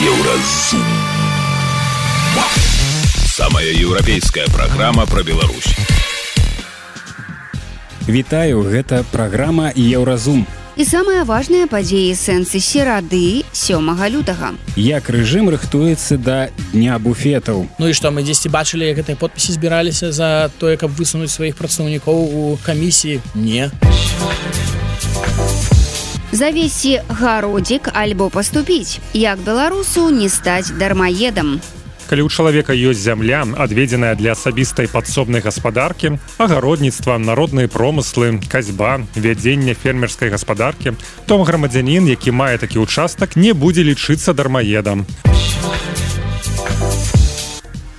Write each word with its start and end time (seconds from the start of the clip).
Еўразум. 0.00 0.84
Самая 3.26 3.66
еўрапейская 3.66 4.46
праграма 4.46 5.06
пра 5.06 5.24
Беларусь. 5.24 5.74
Вітаю, 8.06 8.62
гэта 8.62 9.02
праграма 9.10 9.72
Еўразум. 9.74 10.46
І 10.78 10.86
самыя 10.86 11.24
важныя 11.26 11.66
падзеі 11.66 12.14
сэнсы 12.14 12.62
серады 12.62 13.42
сёмага 13.50 14.06
лютага. 14.06 14.54
Як 14.78 15.10
рэжым 15.10 15.50
рыхтуецца 15.50 16.14
да 16.14 16.54
дня 16.70 17.02
буфетаў. 17.02 17.66
Ну 17.82 17.88
і 17.90 17.92
што 17.92 18.14
мы 18.14 18.22
дзесьці 18.22 18.54
бачылі, 18.54 18.86
як 18.86 19.02
гэтай 19.02 19.18
подпісе 19.18 19.58
збіраліся 19.58 20.12
за 20.14 20.46
тое, 20.62 20.78
каб 20.78 20.94
высунуць 20.94 21.34
сваіх 21.34 21.58
прадстаўнікоў 21.58 22.54
у 22.54 22.56
камісіі 22.62 23.18
не. 23.34 23.66
Завесці 26.32 27.00
гародзік 27.08 27.88
альбо 27.96 28.28
паступіць, 28.28 29.00
як 29.14 29.38
беларусу 29.40 30.10
не 30.10 30.28
стаць 30.28 30.68
дармаедам. 30.76 31.56
Калі 32.08 32.24
ў 32.24 32.28
чалавека 32.28 32.76
ёсць 32.76 33.00
зямля, 33.00 33.48
адведзеная 33.56 34.12
для 34.12 34.36
асабістай 34.36 34.92
падсобнай 34.92 35.40
гаспадаркі, 35.40 36.20
агародніцтва, 36.36 37.16
народныя 37.16 37.68
промыслы, 37.68 38.40
казьба, 38.44 39.00
вядзення 39.16 39.72
фермерскай 39.72 40.28
гаспадаркі, 40.28 41.00
то 41.24 41.40
грамадзянін, 41.40 42.12
які 42.12 42.32
мае 42.36 42.60
такі 42.60 42.84
ўчастак, 42.84 43.36
не 43.36 43.56
будзе 43.56 43.80
лічыцца 43.88 44.36
дармаедам. 44.36 45.08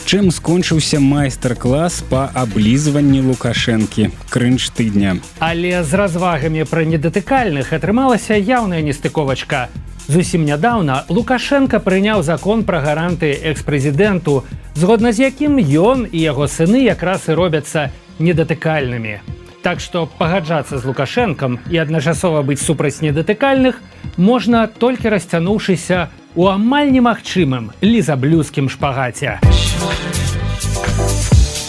Чым 0.10 0.32
скончыўся 0.34 0.98
майстар-клас 0.98 2.00
па 2.10 2.22
аблізванні 2.34 3.20
лукашэнкі 3.30 4.08
крынж 4.34 4.72
тыдня. 4.74 5.12
Але 5.38 5.84
з 5.86 6.00
развагамі 6.02 6.66
пра 6.66 6.82
недатыкальных 6.82 7.70
атрымалася 7.78 8.34
яўная 8.34 8.82
нестыковачка. 8.82 9.68
Зусім 10.10 10.50
нядаўна 10.50 11.06
Лукашенко 11.14 11.78
прыняў 11.78 12.26
закон 12.26 12.66
пра 12.66 12.82
гаранты 12.82 13.38
экс-прэзідэнту, 13.54 14.42
згодна 14.74 15.14
з 15.14 15.30
якім 15.30 15.62
ён 15.62 16.10
і 16.10 16.18
яго 16.18 16.50
сыны 16.50 16.82
якраз 16.90 17.30
і 17.30 17.38
робяцца 17.38 17.92
недатыкальнымі. 18.18 19.22
Так 19.62 19.78
што 19.78 20.10
пагаджацца 20.10 20.82
з 20.82 20.90
лукашэнкам 20.90 21.60
і 21.70 21.86
адначасова 21.86 22.42
быць 22.42 22.66
супраць 22.66 23.06
недатыкальных 23.06 23.78
можна 24.18 24.66
толькі 24.66 25.14
расцянуўшыся 25.14 26.10
у 26.10 26.19
амаль 26.38 26.92
немагчымым 26.94 27.72
лізаблюскім 27.82 28.70
шпагаце. 28.70 29.40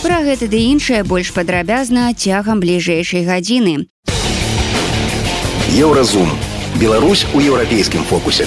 Пра 0.04 0.18
гэта 0.26 0.48
ды 0.52 0.60
іншае 0.68 1.00
больш 1.08 1.32
падрабязна 1.32 2.12
цягам 2.12 2.60
бліжэйшай 2.60 3.24
гадзіны. 3.24 3.88
Еўразум. 5.72 6.28
Беларусь 6.76 7.24
у 7.32 7.40
еўрапейскім 7.40 8.04
фокусе. 8.04 8.44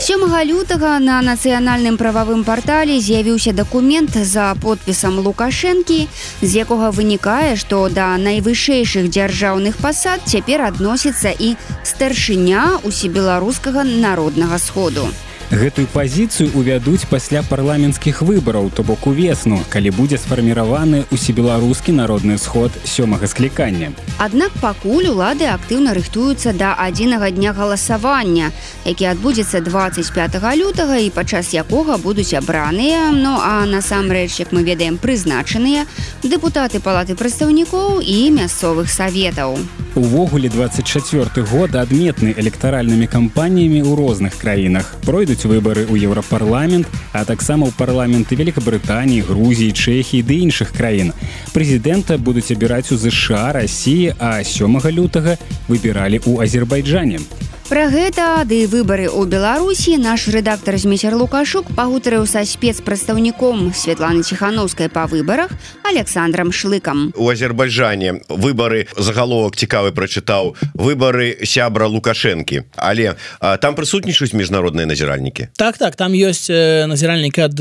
Сёмага 0.00 0.40
лютага 0.48 0.98
на 0.98 1.20
нацыянальным 1.20 1.98
прававым 2.00 2.40
партале 2.40 2.96
з'явіўся 3.04 3.52
дакумент 3.52 4.16
за 4.16 4.56
подпісам 4.62 5.20
лукашэнкі, 5.20 6.08
з 6.40 6.50
якога 6.64 6.88
вынікае, 6.88 7.52
што 7.60 7.84
да 7.92 8.16
найвышэйшых 8.16 9.12
дзяржаўных 9.12 9.76
пасад 9.76 10.24
цяпер 10.24 10.64
адносіцца 10.72 11.36
і 11.36 11.52
старшыня 11.84 12.80
усебеларускага 12.80 13.84
народнага 13.84 14.56
сходу. 14.56 15.04
Гэтую 15.50 15.88
пазіцыю 15.90 16.54
увядуць 16.54 17.10
пасля 17.10 17.42
парламенцкіх 17.42 18.22
выбараў, 18.22 18.70
то 18.70 18.84
бок 18.86 19.08
увесну, 19.10 19.58
калі 19.66 19.90
будзе 19.90 20.14
сфарміраваны 20.14 21.10
усебеларускі 21.10 21.90
народны 21.90 22.38
сход 22.38 22.70
сёмага 22.86 23.26
склікання. 23.26 23.90
Аднак 24.22 24.54
пакуль 24.62 25.10
улады 25.10 25.50
актыўна 25.50 25.90
рыхтуюцца 25.98 26.54
да 26.54 26.78
адзінага 26.78 27.34
дня 27.34 27.50
галасавання, 27.50 28.54
які 28.86 29.10
адбудзецца 29.10 29.58
25 29.66 30.38
лютага 30.54 31.02
і 31.02 31.10
падчас 31.10 31.50
якога 31.50 31.98
будуць 31.98 32.30
абраныя, 32.30 33.10
ну 33.10 33.34
а 33.34 33.66
насамрэч, 33.66 34.38
як 34.38 34.54
мы 34.54 34.62
ведаем 34.62 35.02
прызначаныя 35.02 35.82
дэпутаты 36.22 36.78
палаты 36.78 37.18
прадстаўнікоў 37.18 37.98
і 38.06 38.30
мясцовых 38.38 38.86
саветаў. 38.86 39.58
Увогуле 39.96 40.48
24 40.48 41.42
год 41.50 41.74
адметны 41.74 42.30
электаральнымі 42.38 43.10
кампаніямі 43.10 43.82
ў 43.82 43.98
розных 43.98 44.38
краінах. 44.38 44.86
Пройдуць 45.02 45.42
выбары 45.50 45.82
ў 45.82 46.06
еўрапарламент, 46.06 46.86
а 47.10 47.26
таксама 47.26 47.66
ў 47.66 47.74
парламенты 47.74 48.38
Великабрытаніі, 48.38 49.26
Грузіі, 49.26 49.74
Чэхіі 49.74 50.22
ды 50.22 50.46
іншых 50.46 50.70
краін. 50.70 51.10
Прэзідэнта 51.50 52.22
будуць 52.22 52.54
абіраць 52.54 52.94
у 52.94 52.96
ЗША, 53.02 53.50
рассіі, 53.58 54.14
а 54.22 54.46
сёмага 54.46 54.94
лютага 54.94 55.34
выбіралі 55.66 56.22
ў 56.22 56.38
Азербайджане. 56.46 57.18
Пра 57.70 57.86
гэта 57.86 58.42
ды 58.50 58.66
выбары 58.66 59.06
ў 59.06 59.30
Беларусі 59.30 59.94
наш 59.94 60.26
рэдактар 60.26 60.74
змейцер 60.74 61.14
Лукашук 61.14 61.70
пагутарыў 61.78 62.26
са 62.26 62.42
спецпрадстаўніком 62.42 63.70
Святланы 63.70 64.26
Ціхановскай 64.26 64.90
па 64.90 65.06
выбарах 65.06 65.54
Александром 65.86 66.50
шлыкам. 66.50 67.14
У 67.14 67.30
Азербайджане 67.30 68.26
выбары 68.26 68.90
загаловак 68.98 69.54
цікавы 69.54 69.94
прачытаў 69.94 70.58
выбары 70.74 71.46
сябра 71.46 71.86
Лукашэнкі. 71.86 72.66
Але 72.74 73.14
а, 73.38 73.54
там 73.54 73.78
прысутнічаюць 73.78 74.34
міжнародныя 74.34 74.90
назіральнікі. 74.90 75.54
Так 75.54 75.78
так 75.78 75.94
там 75.94 76.10
ёсць 76.10 76.50
назіральнікі 76.50 77.46
ад 77.46 77.54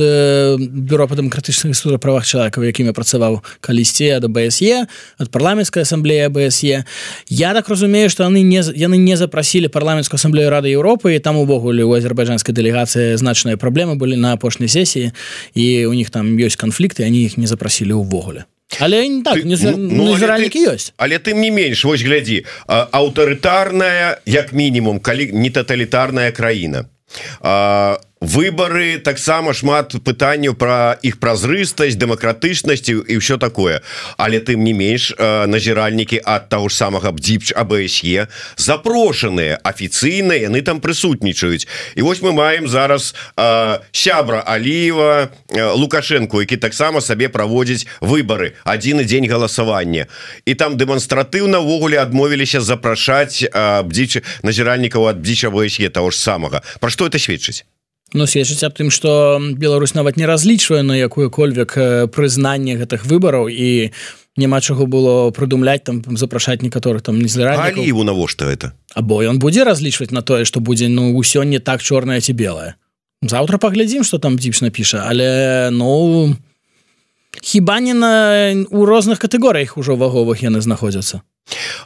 бюро 0.57 1.05
па 1.05 1.21
дэмакратычных 1.21 1.77
студа 1.77 2.01
правах 2.01 2.25
чалавека, 2.25 2.65
якімі 2.65 2.97
працаваў 2.97 3.45
калісьці 3.61 4.17
ад 4.17 4.25
БСЕ, 4.25 4.89
ад 5.21 5.29
парламенцкай 5.29 5.85
асамблеі 5.85 6.33
БСЕ. 6.33 6.81
Я 7.29 7.53
так 7.53 7.69
разумею, 7.69 8.09
што 8.09 8.25
яны 8.25 8.41
не, 8.41 8.65
яны 8.73 8.97
не 8.97 9.13
запрасілі 9.13 9.69
парламенцкую 9.99 10.15
асамблею 10.17 10.49
рады 10.49 10.71
Еўропы 10.71 11.15
і 11.15 11.19
там 11.19 11.35
увогуле 11.37 11.83
у 11.83 11.91
азербайджанскай 11.93 12.55
дэлегацыі 12.55 13.17
значныя 13.19 13.57
праблемы 13.59 13.95
былі 13.99 14.15
на 14.15 14.33
апошняй 14.33 14.69
сесіі 14.71 15.11
і 15.53 15.85
у 15.85 15.93
них 15.93 16.09
там 16.09 16.37
ёсць 16.39 16.55
канфлікты 16.55 17.03
они 17.03 17.27
іх 17.27 17.37
не 17.37 17.47
запрасілі 17.47 17.99
ўвогуле 17.99 18.45
але 18.79 19.07
не 19.07 19.23
так 19.23 19.43
не, 19.43 19.57
Ну, 19.59 19.75
ну, 19.75 20.15
але 20.15 20.47
ты- 20.47 20.71
ёсць 20.71 20.93
Але 20.97 21.19
тым 21.19 21.39
не 21.43 21.51
менш 21.51 21.83
вось 21.83 22.01
глядзі 22.01 22.45
аўтарытарная 22.67 24.23
як 24.25 24.53
мінімум 24.53 24.99
калі 24.99 25.31
не 25.33 25.49
таталітарная 25.49 26.31
краіна 26.31 26.85
а, 27.41 27.99
выбары 28.21 28.99
таксама 28.99 29.53
шмат 29.53 29.95
пытанняў 30.03 30.53
пра 30.59 30.99
іх 31.01 31.19
празрыстасць 31.23 31.95
дэмакратычнасці 31.95 33.07
і 33.07 33.15
ўсё 33.15 33.39
такое. 33.39 33.79
Але 34.19 34.43
тым 34.43 34.63
не 34.63 34.75
менш 34.75 35.15
а, 35.15 35.47
назіральнікі 35.47 36.19
ад 36.27 36.51
таго 36.51 36.67
ж 36.67 36.75
самага 36.75 37.15
бдзіпч 37.15 37.55
абСе 37.55 38.27
запрошаныя 38.59 39.59
афіцыйна 39.63 40.35
яны 40.35 40.61
там 40.61 40.83
прысутнічаюць. 40.83 41.67
І 41.95 42.01
вось 42.03 42.19
мы 42.21 42.35
маем 42.35 42.67
зараз 42.67 43.15
а, 43.39 43.79
сябра 43.91 44.43
Аліва 44.43 45.31
лукашенко 45.55 46.43
які 46.43 46.57
таксама 46.57 47.01
сабе 47.01 47.29
праводзіць 47.29 47.87
выбары. 48.01 48.59
Адзін 48.67 48.99
дзень 49.07 49.31
галасавання. 49.31 50.07
І 50.45 50.53
там 50.59 50.75
дэманстратыўна 50.75 51.63
ўвогуле 51.63 51.95
адмовіліся 52.03 52.59
запрашаць 52.59 53.47
бдзічы 53.55 54.27
назіральнікаў 54.43 55.07
ад 55.07 55.23
бдзіча 55.23 55.47
ВСЕ 55.49 55.89
того 55.89 56.11
ж 56.11 56.19
самага. 56.19 56.61
Пра 56.83 56.91
што 56.91 57.07
это 57.07 57.15
сведчыць 57.15 57.63
Ну 58.13 58.25
сведчыць 58.25 58.65
аб 58.65 58.73
тым 58.73 58.89
што 58.89 59.37
Беларусь 59.39 59.93
нават 59.93 60.17
не 60.17 60.25
разлічвае 60.25 60.81
на 60.81 60.97
якую-кольвек 60.97 61.71
э, 61.77 62.07
прызнанне 62.07 62.79
гэтых 62.79 63.05
выбараў 63.05 63.49
і 63.49 63.91
няма 64.37 64.61
чаго 64.61 64.87
было 64.89 65.29
прыдумляць 65.35 65.83
там 65.85 66.01
запрашаць 66.17 66.61
некаторых 66.65 67.05
там 67.05 67.19
незараннікаў 67.21 67.83
Аліеву 67.83 68.03
навошта 68.03 68.49
это 68.49 68.73
або 68.95 69.21
ён 69.21 69.37
будзе 69.37 69.63
разлічваць 69.63 70.11
на 70.11 70.21
тое 70.21 70.45
што 70.45 70.59
будзе 70.59 70.89
ну 70.89 71.13
ўсё 71.13 71.43
не 71.43 71.59
так 71.59 71.81
чорнае 71.85 72.21
ці 72.21 72.33
белае. 72.33 72.75
Заўтра 73.21 73.59
паглядзім 73.59 74.03
што 74.07 74.17
там 74.17 74.39
дзіпш 74.41 74.65
напіша 74.65 75.05
але 75.05 75.69
ну 75.69 76.33
хіба 77.41 77.79
не 77.79 77.93
на 77.93 78.65
у 78.69 78.85
розных 78.85 79.19
катэгорыях 79.19 79.77
ужо 79.77 79.95
ваговых 79.95 80.43
яны 80.43 80.61
знаходзяцца? 80.61 81.21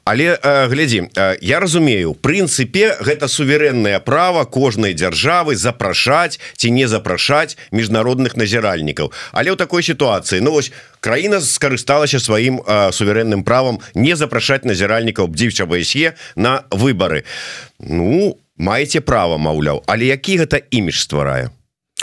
Але 0.03 0.37
э, 0.43 0.67
глядзі 0.67 1.07
э, 1.15 1.37
я 1.41 1.59
разумею 1.59 2.13
прынцыпе 2.13 2.97
гэта 2.99 3.27
суверэннае 3.27 3.99
права 3.99 4.45
кожнай 4.45 4.93
дзяржавы 4.93 5.55
запрашаць 5.55 6.39
ці 6.57 6.71
не 6.71 6.87
запрашаць 6.87 7.57
міжнародных 7.71 8.35
назіральнікаў. 8.35 9.11
Але 9.31 9.51
ў 9.51 9.57
такой 9.57 9.83
сітуацыі 9.83 10.41
Ну 10.43 10.51
вось 10.51 10.71
краіна 10.99 11.39
скарысталася 11.41 12.19
сваім 12.19 12.59
э, 12.59 12.91
суверэнным 12.91 13.43
правам 13.43 13.79
не 13.95 14.15
запрашаць 14.15 14.67
назіральнікаў 14.67 15.27
бдзівча 15.27 15.65
ВСЕ 15.65 16.19
на 16.35 16.63
выбары. 16.71 17.23
Ну 17.79 18.37
маеце 18.57 18.99
права 19.01 19.37
маўляў 19.37 19.83
але 19.87 20.11
які 20.11 20.43
гэта 20.43 20.61
імідж 20.71 20.99
стварае 20.99 21.49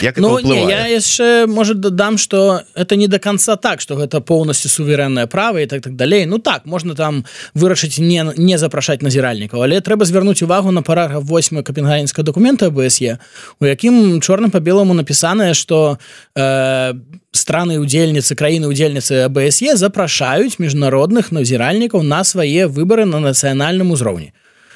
Як 0.02 0.18
Ну 0.18 0.38
не, 0.38 0.64
я 0.70 0.86
яшчэ 0.86 1.46
может 1.46 1.80
дадам 1.80 2.16
что 2.18 2.62
это 2.74 2.96
не 2.96 3.06
до 3.08 3.18
конца 3.18 3.56
так 3.56 3.80
что 3.80 3.96
гэта 3.96 4.20
полностью 4.20 4.70
суверэнное 4.70 5.26
право 5.26 5.58
і 5.58 5.66
так 5.66 5.82
так 5.82 5.96
далей 5.96 6.26
Ну 6.26 6.38
так 6.38 6.64
можно 6.64 6.94
там 6.94 7.24
вырашыць 7.54 7.98
не 7.98 8.32
не 8.36 8.58
запрашаць 8.58 9.02
назіральнікаў 9.02 9.62
але 9.62 9.80
трэба 9.80 10.04
звярнуць 10.04 10.42
увагу 10.42 10.70
на 10.70 10.82
параграф 10.82 11.24
8 11.24 11.62
копенгагенскага 11.62 12.24
документа 12.24 12.70
БСЕ 12.70 13.18
у 13.60 13.66
якім 13.66 14.20
чорным 14.20 14.50
по 14.50 14.60
белому 14.60 14.94
напісанае 14.94 15.54
что 15.54 15.98
э, 16.36 16.94
страны 17.32 17.78
удзельніцы 17.78 18.34
краіны 18.34 18.68
удзельніцы 18.70 19.28
БСЕ 19.28 19.76
запрашаюць 19.76 20.58
міжнародных 20.58 21.32
назіральнікаў 21.32 22.02
на 22.02 22.24
свае 22.24 22.66
выборы 22.68 23.04
на 23.04 23.18
нацыянальным 23.20 23.90
узроўні 23.90 24.32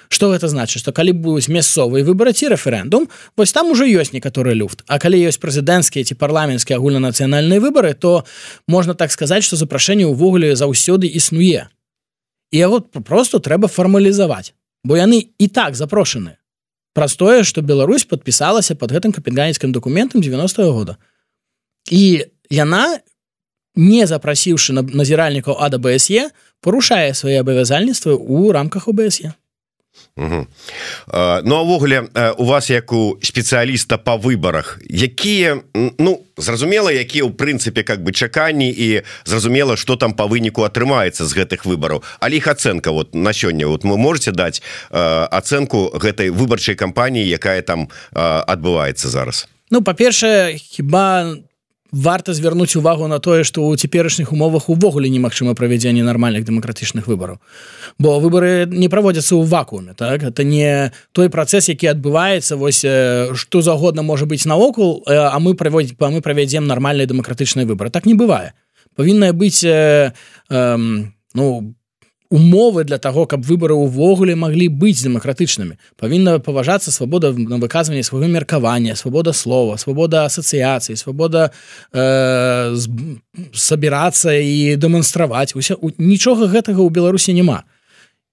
что 0.09 0.31
гэта 0.31 0.49
значит? 0.49 0.81
Что 0.81 0.93
калі 0.93 1.12
будуць 1.12 1.49
мясцовыя 1.49 2.05
выборы 2.05 2.33
ці 2.33 2.49
рэферэндум 2.49 3.09
вось 3.37 3.53
там 3.53 3.71
уже 3.71 3.87
ёсць 3.87 4.12
некаторы 4.12 4.55
люфт. 4.55 4.85
А 4.87 4.99
калі 4.99 5.19
ёсць 5.19 5.41
прэзідэнцкія 5.41 6.05
ці 6.05 6.15
парламенцкія 6.15 6.79
агульнанацыянальныя 6.79 7.61
выборы 7.61 7.95
то 7.95 8.25
можна 8.69 8.95
так 8.95 9.12
сказаць 9.12 9.45
что 9.45 9.56
запрашэнне 9.56 10.06
ўвогуле 10.06 10.56
заўсёды 10.56 11.06
існуе. 11.06 11.69
І 12.53 12.56
яго 12.59 12.81
просто 12.81 13.39
трэба 13.39 13.69
фармалізаваць 13.69 14.55
бо 14.85 14.97
яны 14.97 15.33
і 15.39 15.49
так 15.49 15.75
запрошаны. 15.75 16.37
Простое 16.95 17.43
что 17.43 17.62
Беларусь 17.62 18.05
подпісалася 18.05 18.75
под 18.75 18.93
гэтым 18.93 19.12
капенганецкім 19.12 19.73
документам 19.73 20.21
90 20.21 20.62
-го 20.62 20.73
года. 20.73 20.97
І 21.91 22.27
яна 22.50 23.00
не 23.75 24.07
запрасіўшы 24.07 24.73
на 24.73 24.83
назіральнікаў 24.83 25.59
адабсе 25.59 26.31
парушае 26.61 27.15
свае 27.15 27.41
абавязальніцтвы 27.43 28.15
ў 28.15 28.53
рамках 28.53 28.89
ОБСе 28.89 29.35
Угу. 30.17 30.46
Ну 31.44 31.56
авогуле 31.56 32.08
у 32.38 32.44
вас 32.44 32.70
як 32.70 32.93
у 32.93 33.19
спецыяліста 33.23 33.99
по 33.99 34.17
выборах 34.17 34.79
якія 34.88 35.58
ну 35.75 36.23
зразумела 36.37 36.93
якія 36.93 37.25
ў 37.25 37.35
прынцыпе 37.35 37.82
как 37.82 38.02
бы 38.02 38.12
чаканні 38.12 38.70
і 38.70 39.02
зразумела 39.25 39.76
что 39.76 39.96
там 39.96 40.14
по 40.14 40.26
выніку 40.31 40.62
атрымаецца 40.62 41.26
з 41.26 41.35
гэтых 41.35 41.67
выбораў 41.67 42.02
але 42.20 42.37
іх 42.37 42.46
ацэнка 42.46 42.94
вот 42.94 43.14
на 43.14 43.32
сёння 43.32 43.67
вот 43.67 43.82
вы 43.82 43.99
можете 43.99 44.31
даць 44.31 44.62
ацэнку 44.91 45.99
гэтай 45.99 46.31
выбарчай 46.31 46.79
кампаніі 46.79 47.26
якая 47.26 47.62
там 47.62 47.90
адбываецца 48.14 49.08
зараз 49.08 49.49
Ну 49.70 49.82
па-першае 49.82 50.55
хіба 50.58 51.35
варта 51.94 52.35
звярнуць 52.35 52.75
увагу 52.75 53.06
на 53.06 53.23
тое 53.23 53.46
што 53.46 53.62
ў 53.62 53.79
цяперашніх 53.79 54.35
умовах 54.35 54.67
увогуле 54.69 55.06
немагчыма 55.08 55.55
правядзенне 55.55 56.02
нармальных 56.02 56.43
дэмакратычных 56.44 57.06
выбараў. 57.06 57.38
Бо 58.02 58.19
выборы 58.19 58.67
не 58.67 58.91
праводзяцца 58.91 59.38
ў 59.38 59.46
вакууме 59.46 59.94
так? 59.94 60.26
Это 60.26 60.43
не 60.43 60.91
той 61.14 61.31
працэс 61.31 61.70
які 61.70 61.94
адбываецца 61.94 62.58
вось 62.58 62.82
што 63.38 63.62
загодна 63.62 64.02
можа 64.02 64.26
быць 64.26 64.43
наокул 64.44 65.06
а 65.06 65.38
мы 65.38 65.55
праводзіць 65.55 65.94
па 65.94 66.11
мы 66.11 66.19
правядзем 66.20 66.67
нармальныя 66.67 67.06
дэмакратычныя 67.06 67.67
выборы 67.67 67.94
так 67.94 68.11
не 68.11 68.19
бывае. 68.19 68.58
Павінна 68.97 69.32
быць 69.32 69.62
э, 69.62 70.12
э, 70.50 70.76
ну 71.35 71.44
по 71.64 71.84
умовы 72.35 72.83
для 72.83 72.99
того 72.99 73.27
каб 73.27 73.47
выборы 73.47 73.75
увогуле 73.75 74.35
могли 74.35 74.67
быць 74.67 75.07
дэмакратычнымі. 75.07 75.79
Павінна 75.95 76.43
паважацца 76.43 76.91
свабода 76.91 77.31
на 77.31 77.63
выказванне 77.63 78.03
свайго 78.03 78.27
меркавання 78.27 78.97
свабода 78.99 79.33
слова 79.33 79.79
свабода 79.79 80.27
асацыяцыі 80.27 80.99
свабода 80.99 81.55
э, 81.95 82.75
сабірацца 83.55 84.35
і 84.35 84.75
дэманстраваць. 84.75 85.55
Усе 85.55 85.79
нічога 85.99 86.51
гэтага 86.51 86.83
ў 86.83 86.91
беларусі 86.91 87.39
няма. 87.39 87.63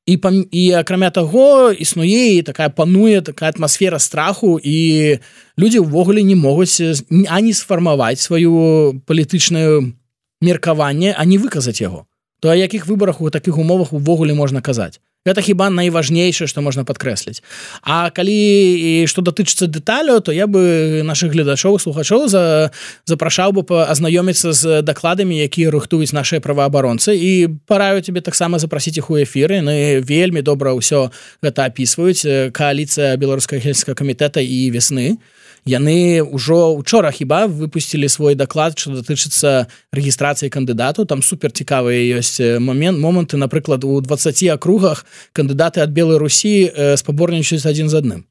І 0.10 0.18
пам, 0.18 0.50
і 0.50 0.64
акрамя 0.82 1.14
таго 1.14 1.70
існуе 1.70 2.42
і 2.42 2.42
такая 2.42 2.74
пануе 2.74 3.22
такая 3.22 3.54
атмасфера 3.54 4.02
страху 4.02 4.58
і 4.58 5.22
людзі 5.62 5.86
ўвогуле 5.86 6.26
не 6.26 6.34
могуць 6.34 6.82
ані 7.30 7.54
сфармаваць 7.54 8.18
сваю 8.18 8.98
палітычную 9.06 9.94
меркаванне 10.42 11.14
а 11.14 11.22
не 11.30 11.38
выказаць 11.38 11.86
яго 11.86 12.10
то 12.42 12.50
о 12.50 12.56
якіх 12.56 12.88
выборах 12.88 13.22
у 13.22 13.30
таких 13.30 13.58
умовах 13.58 13.94
увогуле 13.94 14.34
можна 14.34 14.62
казаць 14.62 15.00
это 15.26 15.42
хіба 15.42 15.70
найважнейшае 15.70 16.48
что 16.48 16.62
можна 16.62 16.84
подкрэсліць 16.84 17.44
А 17.82 18.10
калі 18.10 19.06
что 19.06 19.22
датычыцца 19.22 19.68
дэталяў 19.68 20.22
то 20.22 20.32
я 20.32 20.48
бы 20.48 21.02
наших 21.04 21.32
гледачоў 21.32 21.78
слухачоў 21.80 22.28
за 22.28 22.72
запрашаў 23.06 23.54
бы 23.54 23.86
азнаёміцца 23.86 24.54
з 24.54 24.82
дакладамі 24.82 25.38
якія 25.38 25.70
рыхтуюць 25.70 26.14
наши 26.14 26.40
праваабаронцы. 26.40 27.14
І 27.14 27.48
параю 27.68 28.02
тебе 28.02 28.22
таксама 28.22 28.58
запрасіць 28.60 28.98
іх 28.98 29.10
у 29.10 29.18
эфіры. 29.22 29.62
На 29.62 30.02
вельмі 30.02 30.42
добра 30.42 30.74
ўсё 30.74 31.12
гэта 31.44 31.70
опісваюць 31.70 32.52
коаліцыя 32.52 33.18
беларускага 33.18 33.62
гельскага 33.62 33.96
камітэта 33.96 34.42
і 34.42 34.72
весны 34.74 35.18
то 35.18 35.42
яны 35.66 36.22
ўжо 36.26 36.74
учора 36.74 37.12
хіба 37.12 37.46
выпусцілі 37.46 38.10
свой 38.10 38.36
даклад 38.36 38.80
что 38.80 38.98
датычыцца 38.98 39.68
рэгістрацыі 39.94 40.50
кандыдату. 40.50 41.06
Там 41.06 41.22
супер 41.22 41.52
цікавыя 41.52 42.18
ёсць 42.18 42.42
момент 42.60 42.98
моманты. 42.98 43.38
Напрыклад 43.38 43.84
у 43.84 44.02
20 44.02 44.44
акругах 44.58 45.06
кандыдаты 45.34 45.82
ад 45.82 45.92
белой 45.92 46.18
Русі 46.18 46.72
спаборнічаюць 46.98 47.66
адзін 47.66 47.90
з 47.90 47.96
адным 48.02 48.22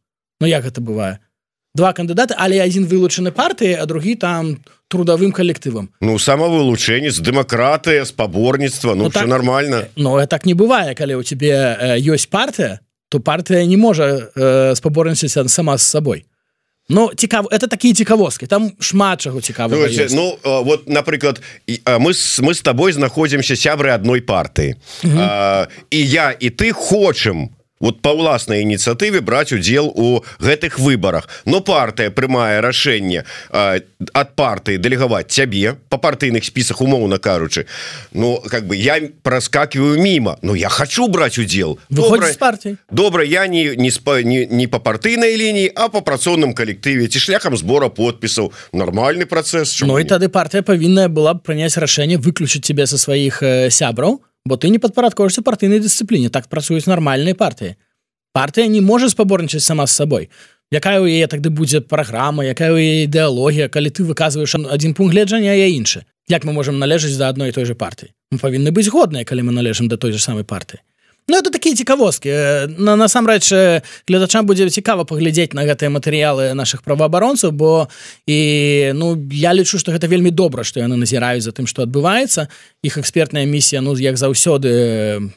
Ну 0.41 0.47
як 0.47 0.65
гэта 0.65 0.81
бывае 0.81 1.19
два 1.75 1.93
кандыдаты 1.93 2.35
але 2.39 2.59
адзін 2.63 2.87
вылучаны 2.91 3.31
партыі 3.31 3.79
а 3.79 3.87
другі 3.87 4.15
там 4.15 4.59
трудовым 4.89 5.31
калектывам 5.33 5.91
Ну 6.01 6.19
самавылучэнне 6.19 7.11
з 7.11 7.21
дэмакратыя 7.23 8.05
спаборніцтва 8.05 8.95
Ну, 8.95 9.05
ну 9.05 9.11
так, 9.11 9.27
нормально. 9.27 9.85
но 9.97 10.25
так 10.27 10.47
не 10.47 10.55
бывае 10.55 10.95
калі 10.95 11.15
у 11.15 11.23
тебе 11.23 11.99
ёсць 12.03 12.27
партыя 12.27 12.81
то 13.11 13.19
партыя 13.21 13.67
не 13.67 13.77
можа 13.77 14.31
э, 14.35 14.75
спаборнічаць 14.75 15.51
сама 15.51 15.77
з 15.79 15.83
сабой 15.83 16.25
Ну 16.91 17.11
цікав 17.17 17.47
это 17.53 17.69
такія 17.69 17.95
цікавосткі 17.95 18.47
там 18.47 18.73
шмат 18.81 19.21
чаго 19.21 19.41
цікава 19.41 19.89
Ну 20.11 20.37
вот 20.45 20.89
напрыклад 20.89 21.41
мы 21.87 22.13
мы 22.43 22.51
с 22.51 22.61
тобой 22.61 22.93
знаходзімся 22.93 23.55
сябры 23.55 23.95
адной 23.95 24.21
партыі 24.21 24.75
і 25.91 26.09
я 26.11 26.35
і 26.41 26.51
ты 26.51 26.73
хочам 26.73 27.51
вот 27.81 28.03
по 28.03 28.13
ўласнай 28.13 28.63
ініцыятыве 28.63 29.21
браць 29.21 29.53
удзел 29.53 29.89
у 29.89 30.21
гэтых 30.39 30.79
выборах 30.79 31.29
но 31.45 31.61
партыя 31.61 32.13
прымае 32.13 32.61
рашэнне 32.61 33.25
ад 33.51 34.37
партыі 34.37 34.79
дэлегаваць 34.79 35.33
цябе 35.33 35.77
по 35.89 35.97
партыйных 35.97 36.45
спісах 36.45 36.81
умоўна 36.81 37.19
кажучы. 37.19 37.67
Ну 38.13 38.43
как 38.49 38.67
бы 38.67 38.77
я 38.77 39.01
проскакиваю 39.23 40.01
мимо 40.01 40.39
но 40.43 40.55
я 40.55 40.69
хочу 40.69 41.09
браць 41.09 41.39
удзел. 41.39 41.79
Партии 42.39 42.77
добра 42.91 43.25
я 43.25 43.47
не 43.47 43.77
не 43.77 43.91
спа 43.91 44.23
не, 44.23 44.47
не 44.47 44.67
по 44.67 44.79
партыйнай 44.79 45.37
лініі 45.37 45.73
а 45.75 45.89
по 45.89 46.01
працоўным 46.01 46.55
калектыве 46.55 47.09
ці 47.09 47.19
шляхам 47.19 47.57
сбора 47.57 47.89
подпісаў. 47.89 48.53
Нормальный 48.73 49.27
процесс 49.27 49.81
Ну 49.81 49.99
і 49.99 50.05
тады 50.05 50.29
партыя 50.29 50.63
павінная 50.63 51.09
была 51.09 51.35
б 51.35 51.41
прыняць 51.41 51.77
рашэнне 51.77 52.19
выключыць 52.19 52.65
тебе 52.65 52.87
со 52.87 52.99
сваіх 52.99 53.43
э, 53.43 53.71
сябраў 53.71 54.21
бо 54.45 54.57
ты 54.57 54.69
не 54.69 54.79
падпарадкоўшся 54.79 55.43
партыйнай 55.43 55.81
дысцыпліне 55.81 56.31
так 56.31 56.49
працуюць 56.49 56.87
нармальныя 56.87 57.35
партыі 57.35 57.77
партыя 58.33 58.67
не 58.69 58.81
можа 58.81 59.09
спаборнічаць 59.09 59.65
сама 59.65 59.87
з 59.87 59.93
сабой 59.93 60.31
якая 60.71 61.01
у 61.01 61.07
яе 61.07 61.27
тады 61.27 61.51
будзе 61.51 61.81
праграма 61.81 62.45
якая 62.45 62.73
у 62.73 62.79
яе 62.79 63.05
ідэалогія 63.05 63.69
калі 63.69 63.91
ты 63.91 64.07
выказваеш 64.07 64.55
адзін 64.55 64.95
пункт 64.95 65.13
гледжання 65.15 65.55
я 65.55 65.67
іншы 65.69 66.05
як 66.29 66.45
мы 66.45 66.53
можемм 66.53 66.79
належаць 66.79 67.17
да 67.17 67.29
адной 67.29 67.53
той 67.53 67.65
же 67.65 67.75
партыі 67.75 68.15
мы 68.31 68.39
павінны 68.39 68.71
быць 68.71 68.89
годныя 68.89 69.25
калі 69.25 69.51
мы 69.51 69.53
належым 69.53 69.89
да 69.89 69.97
той 69.97 70.13
же 70.13 70.23
самой 70.23 70.45
партыі 70.45 70.81
Ну 71.31 71.39
это 71.39 71.51
такія 71.51 71.77
цікавосткі 71.79 72.31
на 72.83 72.97
насамрэч 72.99 73.55
гледачам 74.09 74.47
будзе 74.47 74.67
цікава 74.67 75.07
паглядзець 75.07 75.55
на 75.55 75.63
гэтыя 75.63 75.87
матэрыялы 75.87 76.59
наших 76.59 76.83
праваабаронцаў 76.83 77.55
бо 77.55 77.87
і 78.27 78.91
ну 78.99 79.15
я 79.31 79.55
лічу 79.55 79.79
что 79.79 79.95
гэта 79.95 80.11
вельмі 80.11 80.35
добра 80.35 80.67
што 80.67 80.83
яны 80.83 80.99
назіраюць 80.99 81.47
за 81.47 81.55
тым 81.55 81.71
што 81.71 81.87
адбываецца 81.87 82.51
іх 82.83 82.99
экспертная 82.99 83.47
місія 83.47 83.79
ну 83.79 83.95
як 83.95 84.19
заўсёды 84.19 85.31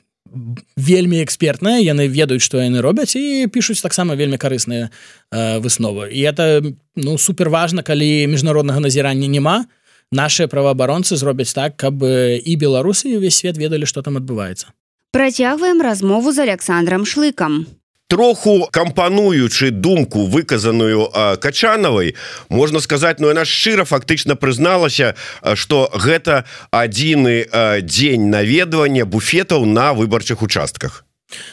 вельмі 0.74 1.22
экспертная. 1.22 1.78
Яны 1.78 2.10
ведаюць 2.10 2.42
што 2.42 2.58
яны 2.58 2.82
робяць 2.82 3.14
і 3.14 3.46
пішуць 3.54 3.86
таксама 3.86 4.18
вельмі 4.18 4.42
карысныя 4.42 4.90
э, 4.90 5.60
высновы. 5.62 6.10
І 6.10 6.26
это 6.26 6.74
ну 6.96 7.18
супер 7.22 7.54
важна 7.54 7.86
калі 7.86 8.26
міжнароднага 8.34 8.80
назірання 8.80 9.28
няма 9.28 9.66
наши 10.12 10.48
праваабаронцы 10.48 11.22
зробяць 11.22 11.54
так 11.54 11.78
каб 11.78 12.02
і 12.02 12.58
беларусы 12.58 13.14
увесь 13.14 13.38
свет 13.38 13.62
ведалі 13.62 13.86
што 13.86 14.02
там 14.02 14.18
адбываецца 14.18 14.74
Працягваем 15.14 15.80
размову 15.80 16.32
з 16.32 16.40
Александром 16.40 17.06
шлыкам. 17.06 17.68
Троху 18.10 18.68
кампануючы 18.72 19.70
думку 19.70 20.26
выказаную 20.26 21.06
качанавай 21.38 22.16
можна 22.50 22.80
сказаць 22.80 23.20
ну 23.20 23.30
яна 23.30 23.46
шчыра 23.46 23.86
фактычна 23.86 24.34
прызналася 24.34 25.14
что 25.54 25.94
гэта 25.94 26.50
адзіны 26.74 27.46
дзень 27.86 28.34
наведвання 28.34 29.06
буфетаў 29.06 29.66
на 29.66 29.94
выбарчых 29.94 30.42
участках 30.42 31.06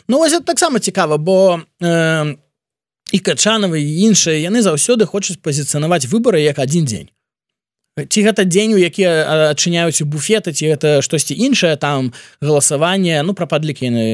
Ну 0.08 0.18
вось 0.18 0.40
таксама 0.40 0.80
цікава 0.80 1.18
бо 1.18 1.60
э, 1.80 2.36
і 3.12 3.18
качанавы 3.18 3.84
іншыя 3.84 4.40
яны 4.40 4.64
заўсёды 4.64 5.04
хочуць 5.04 5.36
пазіцыянаваць 5.44 6.08
выборы 6.08 6.40
як 6.40 6.58
адзін 6.58 6.84
дзень 6.84 7.08
ці 8.08 8.18
гэта 8.22 8.44
дзень 8.44 8.74
у 8.74 8.80
які 8.80 9.04
адчыняюць 9.52 10.02
буфеты 10.06 10.52
ці 10.52 10.72
гэта 10.74 11.02
штосьці 11.02 11.34
іншае 11.34 11.76
там 11.76 12.12
галасаванне 12.40 13.20
ну 13.26 13.34
пра 13.34 13.46
падлікі 13.50 13.90
яны 13.90 14.06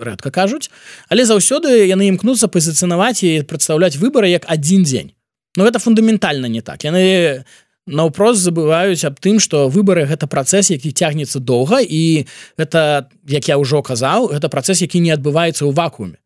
рэдка 0.00 0.30
кажуць. 0.30 0.70
Але 1.08 1.28
заўсёды 1.28 1.86
яны 1.86 2.08
імкнуцца 2.14 2.48
пазіцынаваць 2.48 3.22
і 3.22 3.44
прадстаўляць 3.44 3.96
выбары 4.00 4.32
як 4.32 4.48
адзін 4.48 4.82
дзень. 4.82 5.10
Но 5.56 5.64
гэта 5.64 5.78
фундаментальна 5.78 6.48
не 6.48 6.60
так. 6.60 6.84
Яны 6.84 7.44
наўпрост 7.88 8.44
забываюць 8.44 9.04
аб 9.08 9.18
тым 9.20 9.40
што 9.40 9.66
выбары 9.72 10.04
гэта 10.04 10.28
працэс 10.28 10.70
які 10.70 10.92
цягнецца 10.92 11.40
доўга 11.40 11.80
і 11.80 12.28
гэта 12.60 13.08
як 13.26 13.48
я 13.48 13.56
ўжо 13.56 13.82
казаў 13.82 14.28
гэта 14.36 14.52
працэс 14.52 14.84
які 14.84 15.00
не 15.00 15.12
адбываецца 15.16 15.64
ў 15.64 15.72
вакууме 15.72 16.20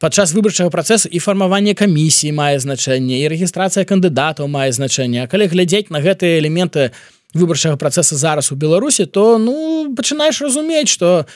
падчас 0.00 0.32
выбарчага 0.32 0.72
працэсу 0.72 1.12
і 1.12 1.20
фармаванне 1.20 1.76
камісіі 1.76 2.32
мае 2.32 2.56
значэнне 2.58 3.20
і 3.20 3.28
рэгістрацыя 3.28 3.84
кандыдатаў 3.84 4.48
мае 4.48 4.72
значэнне. 4.72 5.28
Калі 5.28 5.46
глядзець 5.52 5.92
на 5.92 6.00
гэтыя 6.00 6.40
элементы 6.40 6.90
выбарчага 7.36 7.76
працэса 7.76 8.16
зараз 8.16 8.50
у 8.50 8.56
беларусі 8.56 9.06
то 9.06 9.36
ну 9.38 9.92
пачынаеш 9.94 10.40
разумець 10.40 10.88
что 10.88 11.28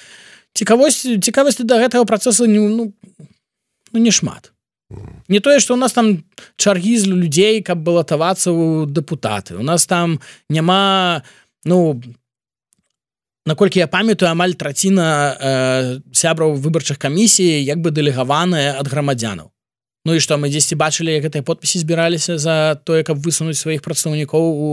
цікавосць 0.57 1.05
цікавасці 1.21 1.69
да 1.69 1.79
гэтага 1.79 2.09
працэсу 2.09 2.49
не 2.49 2.59
ну, 2.59 2.93
ну 3.93 3.99
не 4.01 4.11
шмат. 4.11 4.51
Не 5.29 5.41
тое 5.41 5.61
что 5.61 5.75
у 5.75 5.77
нас 5.77 5.93
там 5.93 6.25
чаргі 6.57 6.97
з 6.99 7.07
людзей 7.07 7.63
каб 7.63 7.85
балатавацца 7.85 8.51
ў 8.51 8.89
дэпутаты. 8.89 9.61
У 9.61 9.63
нас 9.63 9.87
там 9.87 10.21
няма 10.49 11.23
ну 11.65 12.01
наколькі 13.47 13.79
я 13.79 13.87
памятаю 13.87 14.31
амаль 14.31 14.55
траціна 14.55 15.07
э, 15.35 16.01
сябраў 16.13 16.55
выбарчых 16.57 16.99
камісій 16.99 17.65
як 17.65 17.81
бы 17.81 17.91
дэлегаваная 17.91 18.77
ад 18.79 18.89
грамадзянаў. 18.89 19.51
Ну 20.05 20.15
і 20.15 20.21
што 20.21 20.37
мы 20.37 20.53
дзесьці 20.53 20.77
бачылі 20.77 21.21
гэтыя 21.21 21.43
подпіси 21.43 21.81
збіраліся 21.81 22.39
за 22.39 22.77
тое 22.85 23.03
каб 23.05 23.21
высунуць 23.21 23.59
сваіх 23.59 23.83
прадстаўнікоў 23.83 24.45
у 24.45 24.71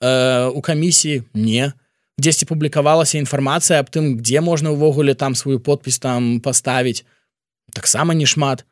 э, 0.00 0.46
у 0.50 0.60
камісіі? 0.60 1.22
Не. 1.34 1.72
Дзесьці 2.18 2.46
публікавалася 2.46 3.18
інфармацыя 3.18 3.80
аб 3.80 3.90
тым 3.90 4.18
дзе 4.22 4.40
можна 4.40 4.70
ўвогуле 4.70 5.14
там 5.14 5.34
сваю 5.34 5.60
подпіс 5.60 5.98
там 5.98 6.40
паставіць. 6.40 7.04
Таксама 7.72 8.14
не 8.14 8.26
шмат 8.26 8.66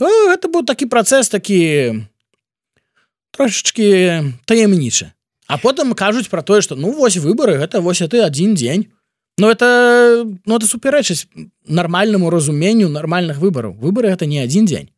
то 0.00 0.08
гэта 0.08 0.48
быў 0.48 0.64
такі 0.64 0.88
працэс 0.88 1.28
такі 1.28 1.60
трошечки 3.36 4.24
таямнічы 4.48 5.12
а 5.50 5.58
потым 5.58 5.94
кажуць 5.94 6.28
про 6.28 6.42
тое 6.42 6.60
что 6.62 6.76
ну 6.76 6.92
вось 6.92 7.16
выборы 7.16 7.58
гэта 7.58 7.80
вось 7.80 7.98
ты 7.98 8.22
один 8.22 8.54
дзень. 8.54 8.92
Но 9.38 9.46
ну, 9.46 9.52
это 9.52 10.24
ну 10.46 10.56
это 10.56 10.66
супярэчыць 10.66 11.26
нармальнаму 11.66 12.30
разуменню 12.30 12.88
нармальных 12.88 13.38
выбораў 13.38 13.72
выборы 13.72 14.08
это 14.08 14.26
не 14.26 14.38
один 14.38 14.66
дзень. 14.66 14.90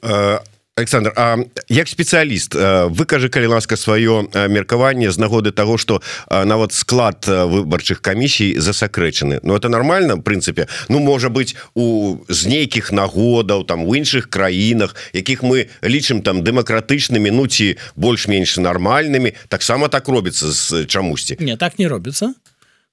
А 0.00 0.42
Александр 0.80 1.12
А 1.16 1.36
як 1.68 1.88
спецыяліст 1.88 2.56
выкажы 2.90 3.28
калі 3.28 3.52
ласка 3.54 3.76
сваё 3.76 4.26
меркаванне 4.48 5.10
з 5.12 5.18
нагоды 5.20 5.52
того 5.52 5.76
что 5.78 6.02
нават 6.30 6.72
склад 6.72 7.28
выбарчых 7.28 8.00
камісій 8.00 8.58
засакрэчаны 8.58 9.40
Ну 9.42 9.54
это 9.54 9.68
нормально 9.68 10.16
прынцыпе 10.16 10.68
Ну 10.88 10.98
можа 10.98 11.28
быть 11.28 11.56
у 11.74 12.16
з 12.28 12.46
нейкіх 12.46 12.92
нагодаў 12.92 13.64
там 13.64 13.84
у 13.84 13.94
іншых 13.94 14.32
краінах 14.32 14.96
якіх 15.12 15.42
мы 15.42 15.68
лічым 15.84 16.22
там 16.22 16.42
дэмакратычнымі 16.42 17.30
ну 17.30 17.46
ці 17.46 17.76
больш-менш 17.96 18.56
нармальнымі 18.58 19.36
таксама 19.48 19.88
так 19.88 20.08
робіцца 20.08 20.48
з 20.48 20.86
чамусьці 20.86 21.36
не 21.40 21.56
так 21.56 21.78
не 21.78 21.88
робіцца 21.88 22.34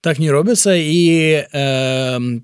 так 0.01 0.20
не 0.20 0.32
робіцца 0.32 0.75
і 0.75 1.48
э, 1.53 2.41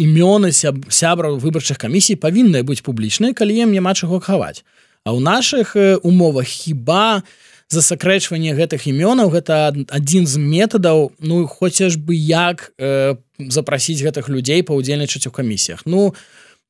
імёны 0.00 0.50
сябраў 0.56 1.36
выбарчых 1.36 1.76
камісій 1.76 2.16
павінны 2.16 2.64
быць 2.64 2.80
публічнай 2.80 3.36
калі 3.36 3.52
ім 3.68 3.76
няма 3.76 3.94
чаго 3.94 4.20
хаваць 4.20 4.64
А 5.04 5.16
ў 5.16 5.20
наших 5.20 5.76
умовах 6.04 6.44
хіба 6.44 7.22
засакрэчванне 7.70 8.52
гэтых 8.58 8.84
імёнаў 8.90 9.30
гэта 9.32 9.72
адзін 9.88 10.26
з 10.26 10.36
метадаў 10.36 11.12
Ну 11.20 11.46
хочаш 11.46 11.96
бы 11.96 12.12
як 12.14 12.72
э, 12.76 13.16
запрасіць 13.38 14.02
гэтых 14.02 14.28
людзей 14.28 14.62
паўдзельнічаць 14.62 15.26
у 15.26 15.30
камісіях. 15.30 15.86
Ну 15.86 16.12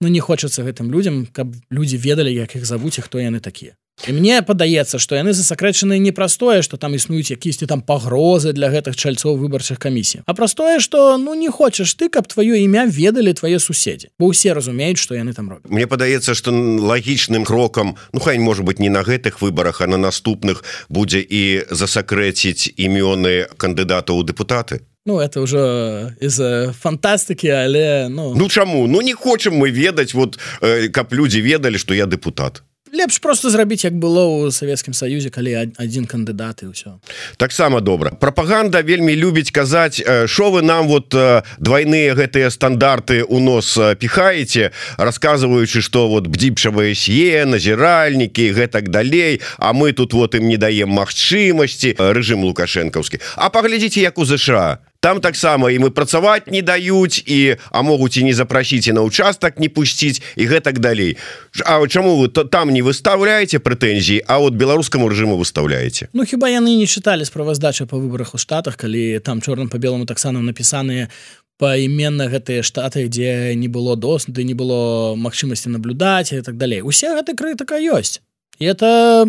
ну 0.01 0.09
не 0.09 0.21
хочацца 0.21 0.63
гэтым 0.63 0.91
людям 0.93 1.27
каб 1.33 1.53
людзі 1.71 1.97
ведалі 1.97 2.33
як 2.33 2.57
іх 2.57 2.65
завуць 2.65 2.99
і 2.99 3.05
хто 3.05 3.19
яны 3.19 3.41
такія 3.41 3.77
і 4.09 4.13
мне 4.13 4.41
падаецца 4.43 4.99
што 4.99 5.19
яны 5.19 5.33
засакрэчаны 5.33 5.99
не 5.99 6.13
простое 6.13 6.63
что 6.63 6.77
там 6.77 6.95
існуюць 6.95 7.31
якісьці 7.31 7.67
там 7.67 7.83
пагрозы 7.83 8.53
для 8.53 8.71
гэтых 8.71 8.97
чальцоў 8.97 9.37
выбарчых 9.37 9.79
камісій 9.79 10.23
а 10.27 10.35
простое 10.35 10.81
что 10.81 11.19
ну 11.19 11.35
не 11.35 11.51
хочаш 11.51 11.95
ты 11.95 12.09
каб 12.09 12.27
твоё 12.27 12.57
імя 12.57 12.87
ведалі 12.87 13.33
твае 13.33 13.59
суседзі 13.59 14.09
бо 14.19 14.33
ўсе 14.33 14.53
разумеюць 14.53 14.99
что 14.99 15.15
яны 15.15 15.33
там 15.33 15.51
робят 15.51 15.71
Мне 15.71 15.87
падаецца 15.87 16.35
что 16.35 16.51
лагічным 16.51 17.45
крокам 17.45 17.97
ну 18.13 18.21
хай 18.21 18.39
может 18.39 18.65
быть 18.65 18.79
не 18.79 18.89
на 18.89 19.03
гэтых 19.03 19.41
выборах 19.41 19.81
а 19.81 19.87
на 19.87 19.97
наступных 19.97 20.65
будзе 20.89 21.21
і 21.21 21.65
засакрэціць 21.71 22.73
імёны 22.77 23.49
кандыдата 23.57 24.13
ў 24.13 24.25
депутаты. 24.25 24.81
Ну, 25.07 25.19
это 25.19 25.41
уже 25.41 26.17
из 26.21 26.37
фантастыкі 26.81 27.49
але 27.49 28.09
ну... 28.09 28.35
ну 28.35 28.49
чаму? 28.49 28.87
Ну 28.87 29.01
не 29.01 29.15
хочам 29.15 29.55
мы 29.55 29.71
ведаць 29.71 30.15
вот 30.15 30.39
э, 30.61 30.89
каб 30.89 31.13
людзі 31.13 31.41
ведалі 31.41 31.79
что 31.79 31.95
я 31.95 32.07
депутат 32.07 32.63
лепш 32.93 33.19
просто 33.19 33.51
зрабіць 33.51 33.85
як 33.85 33.95
было 33.95 34.27
ў 34.27 34.51
савецкім 34.53 34.95
саюзе 34.95 35.31
калі 35.31 35.73
адзін 35.79 36.07
кандыдат 36.07 36.63
і 36.63 36.75
ўсё. 36.75 36.99
Таксама 37.37 37.81
добра. 37.81 38.11
Прапаганда 38.11 38.83
вельмі 38.83 39.17
любіць 39.17 39.51
казаць 39.51 40.03
що 40.27 40.51
вы 40.51 40.63
нам 40.63 40.89
вот 40.89 41.15
двойныя 41.59 42.15
гэтыя 42.15 42.51
стандарты 42.51 43.23
у 43.25 43.41
нос 43.41 43.79
піхаеце 43.99 44.73
рассказываючы 44.99 45.81
что 45.81 46.09
вот 46.09 46.27
бдзіпшавыя 46.27 46.95
сье 46.95 47.47
назіральнікі 47.47 48.53
гэтак 48.53 48.91
далей 48.91 49.41
А 49.59 49.73
мы 49.73 49.93
тут 49.93 50.13
вот 50.13 50.35
ім 50.35 50.49
не 50.49 50.57
даем 50.57 50.91
магчымасці 50.91 51.97
рэжым 51.99 52.45
лукашэнкаўскі 52.45 53.21
А 53.37 53.51
паглядзіце 53.51 54.01
як 54.01 54.19
у 54.19 54.25
ЗША 54.25 54.90
там 55.01 55.21
таксама 55.21 55.73
і 55.73 55.81
мы 55.81 55.91
працаваць 55.91 56.47
не 56.47 56.61
даюць 56.63 57.25
і 57.25 57.57
а 57.73 57.83
могуць 57.83 58.21
і 58.21 58.25
не 58.29 58.35
запрасіце 58.37 58.93
на 58.93 59.01
участак 59.01 59.59
не 59.59 59.69
пусціць 59.69 60.21
і 60.37 60.45
гэтак 60.47 60.79
далей. 60.79 61.17
А 61.65 61.81
чаму 61.89 62.21
вы 62.21 62.29
то 62.29 62.45
там 62.45 62.71
не 62.71 62.83
выставляеце 62.83 63.59
прэтэнзіі 63.59 64.25
А 64.29 64.39
вот 64.39 64.55
беларускаму 64.55 65.09
рэжыму 65.09 65.41
выставляеце 65.41 66.13
Ну 66.13 66.25
хіба 66.25 66.49
яны 66.53 66.77
не 66.77 66.87
чыталі 66.87 67.25
справаздачы 67.25 67.87
по 67.87 67.97
выборах 67.97 68.35
у 68.35 68.39
штатах 68.39 68.77
калі 68.77 69.19
там 69.25 69.41
чорным 69.41 69.69
по 69.69 69.79
белому 69.79 70.07
таксама 70.07 70.41
напісаныя 70.41 71.09
поіменно 71.57 72.29
гэтыя 72.29 72.63
штаты 72.63 73.09
дзе 73.09 73.55
не 73.57 73.69
было 73.69 73.97
досды 73.97 74.45
не 74.45 74.55
было 74.55 75.17
магчымасці 75.17 75.69
наблюдаць 75.69 76.33
і 76.33 76.43
так 76.43 76.57
далей. 76.57 76.83
Усе 76.83 77.17
гэты 77.17 77.37
крытыка 77.37 77.81
ёсць. 77.81 78.21
І 78.61 78.69
это 78.69 79.29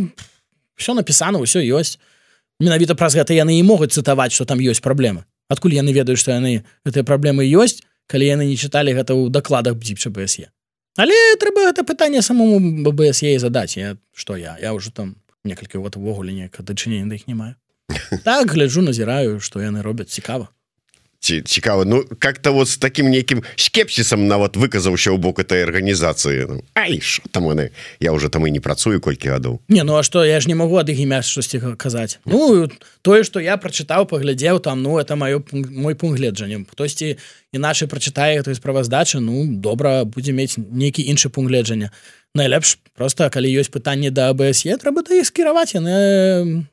все 0.75 0.93
напісана 0.93 1.39
ўсё 1.39 1.63
ёсць. 1.63 1.99
Менавіта 2.59 2.95
праз 2.95 3.15
гэта 3.15 3.33
яны 3.33 3.59
і 3.59 3.63
могуць 3.63 3.95
цытаваць 3.95 4.31
что 4.35 4.45
там 4.45 4.59
ёсць 4.59 4.83
праблемы 4.83 5.23
адкуль 5.51 5.75
яны 5.75 5.91
ведаюць 5.91 6.23
што 6.23 6.31
яны 6.37 6.63
гэтыя 6.87 7.03
праблемы 7.03 7.43
ёсць 7.43 7.83
калі 8.07 8.31
яны 8.31 8.47
не 8.47 8.57
чыталі 8.57 8.95
гэта 8.95 9.11
ў 9.11 9.27
дакладах 9.35 9.75
бдзіпча 9.75 10.11
бсе 10.15 10.47
але 10.99 11.15
трэба 11.39 11.71
гэта 11.71 11.83
пытанне 11.87 12.21
самому 12.21 12.59
ббсе 12.59 13.39
задаць. 13.39 13.77
Я 13.77 13.97
что 14.13 14.35
я? 14.35 14.57
Я 14.59 14.73
ўжо 14.73 14.91
там 14.91 15.15
некалькі 15.43 15.79
вот 15.79 15.95
увогуле 15.95 16.33
неяк 16.33 16.59
дачынення 16.59 17.07
да 17.07 17.15
іх 17.15 17.27
не 17.27 17.35
маю. 17.35 17.55
Так 18.23 18.51
гляджу 18.51 18.81
назіраю 18.81 19.39
што 19.39 19.61
яны 19.61 19.81
робяць. 19.81 20.11
Цікава 20.11 20.49
ці 21.21 21.41
цікава 21.41 21.85
Ну 21.85 22.03
как-то 22.19 22.53
вот 22.53 22.67
с 22.67 22.77
таким 22.77 23.09
нейкім 23.09 23.43
скепсісам 23.55 24.27
нават 24.27 24.57
выказаўся 24.57 25.13
ў 25.13 25.17
бок 25.21 25.39
этой 25.39 25.61
арганізацыі 25.63 26.45
ну, 26.49 26.63
Ай 26.73 26.99
там 27.31 27.45
яны 27.45 27.69
я 28.01 28.11
уже 28.11 28.29
там 28.29 28.47
і 28.47 28.51
не 28.51 28.59
працую 28.59 28.99
колькі 28.99 29.29
гадоў 29.29 29.61
Не 29.69 29.83
ну 29.83 29.95
а 29.95 30.03
что 30.03 30.25
я 30.25 30.41
ж 30.41 30.49
не 30.49 30.55
могу 30.55 30.81
ад 30.81 30.89
іх 30.89 30.99
імя 30.99 31.21
штосьці 31.21 31.61
казаць 31.77 32.19
Ну 32.25 32.67
тое 33.01 33.23
что 33.23 33.39
я 33.39 33.57
прачытаў 33.57 34.09
паглядзеў 34.09 34.59
там 34.59 34.81
ну 34.81 34.97
это 34.97 35.15
маё 35.15 35.45
мой 35.53 35.95
пункт 35.95 36.17
гледжання 36.17 36.65
хтосьці 36.65 37.17
іначай 37.53 37.87
прачытае 37.87 38.41
той 38.41 38.57
справаздачы 38.57 39.21
Ну 39.21 39.45
добра 39.45 40.03
будзе 40.03 40.33
мець 40.33 40.57
нейкі 40.57 41.05
іншы 41.05 41.29
пункт 41.29 41.53
гледжання 41.53 41.93
найлепш 42.33 42.79
просто 42.97 43.29
калі 43.29 43.45
ёсць 43.45 43.69
пытанне 43.69 44.09
да 44.09 44.33
АБСе 44.33 44.73
трэба 44.81 45.05
да 45.05 45.21
іх 45.21 45.29
скіраваць 45.29 45.77
яны 45.77 46.65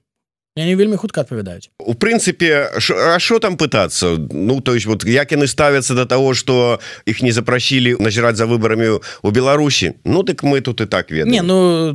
не 0.64 0.76
вельмі 0.76 0.96
хутка 0.96 1.20
адпавядаюць. 1.20 1.70
У 1.78 1.94
прынцыпе 1.94 2.70
А 2.90 3.18
що 3.18 3.38
там 3.38 3.56
пытацца? 3.56 4.16
Ну 4.30 4.60
то 4.60 4.74
есть 4.74 4.86
вот 4.86 5.04
як 5.04 5.32
яны 5.32 5.46
ставяцца 5.46 5.94
до 5.94 6.06
того 6.06 6.34
что 6.34 6.80
іх 7.06 7.22
не 7.22 7.32
запрасілі 7.32 7.96
назіраць 8.00 8.36
за 8.36 8.46
выбарамі 8.46 9.00
у 9.22 9.30
Беларусі? 9.30 9.94
Ну 10.04 10.22
дык 10.22 10.42
мы 10.42 10.60
тут 10.60 10.80
і 10.80 10.86
так 10.86 11.10
ведаем. 11.10 11.30
Не 11.30 11.42
ну 11.42 11.94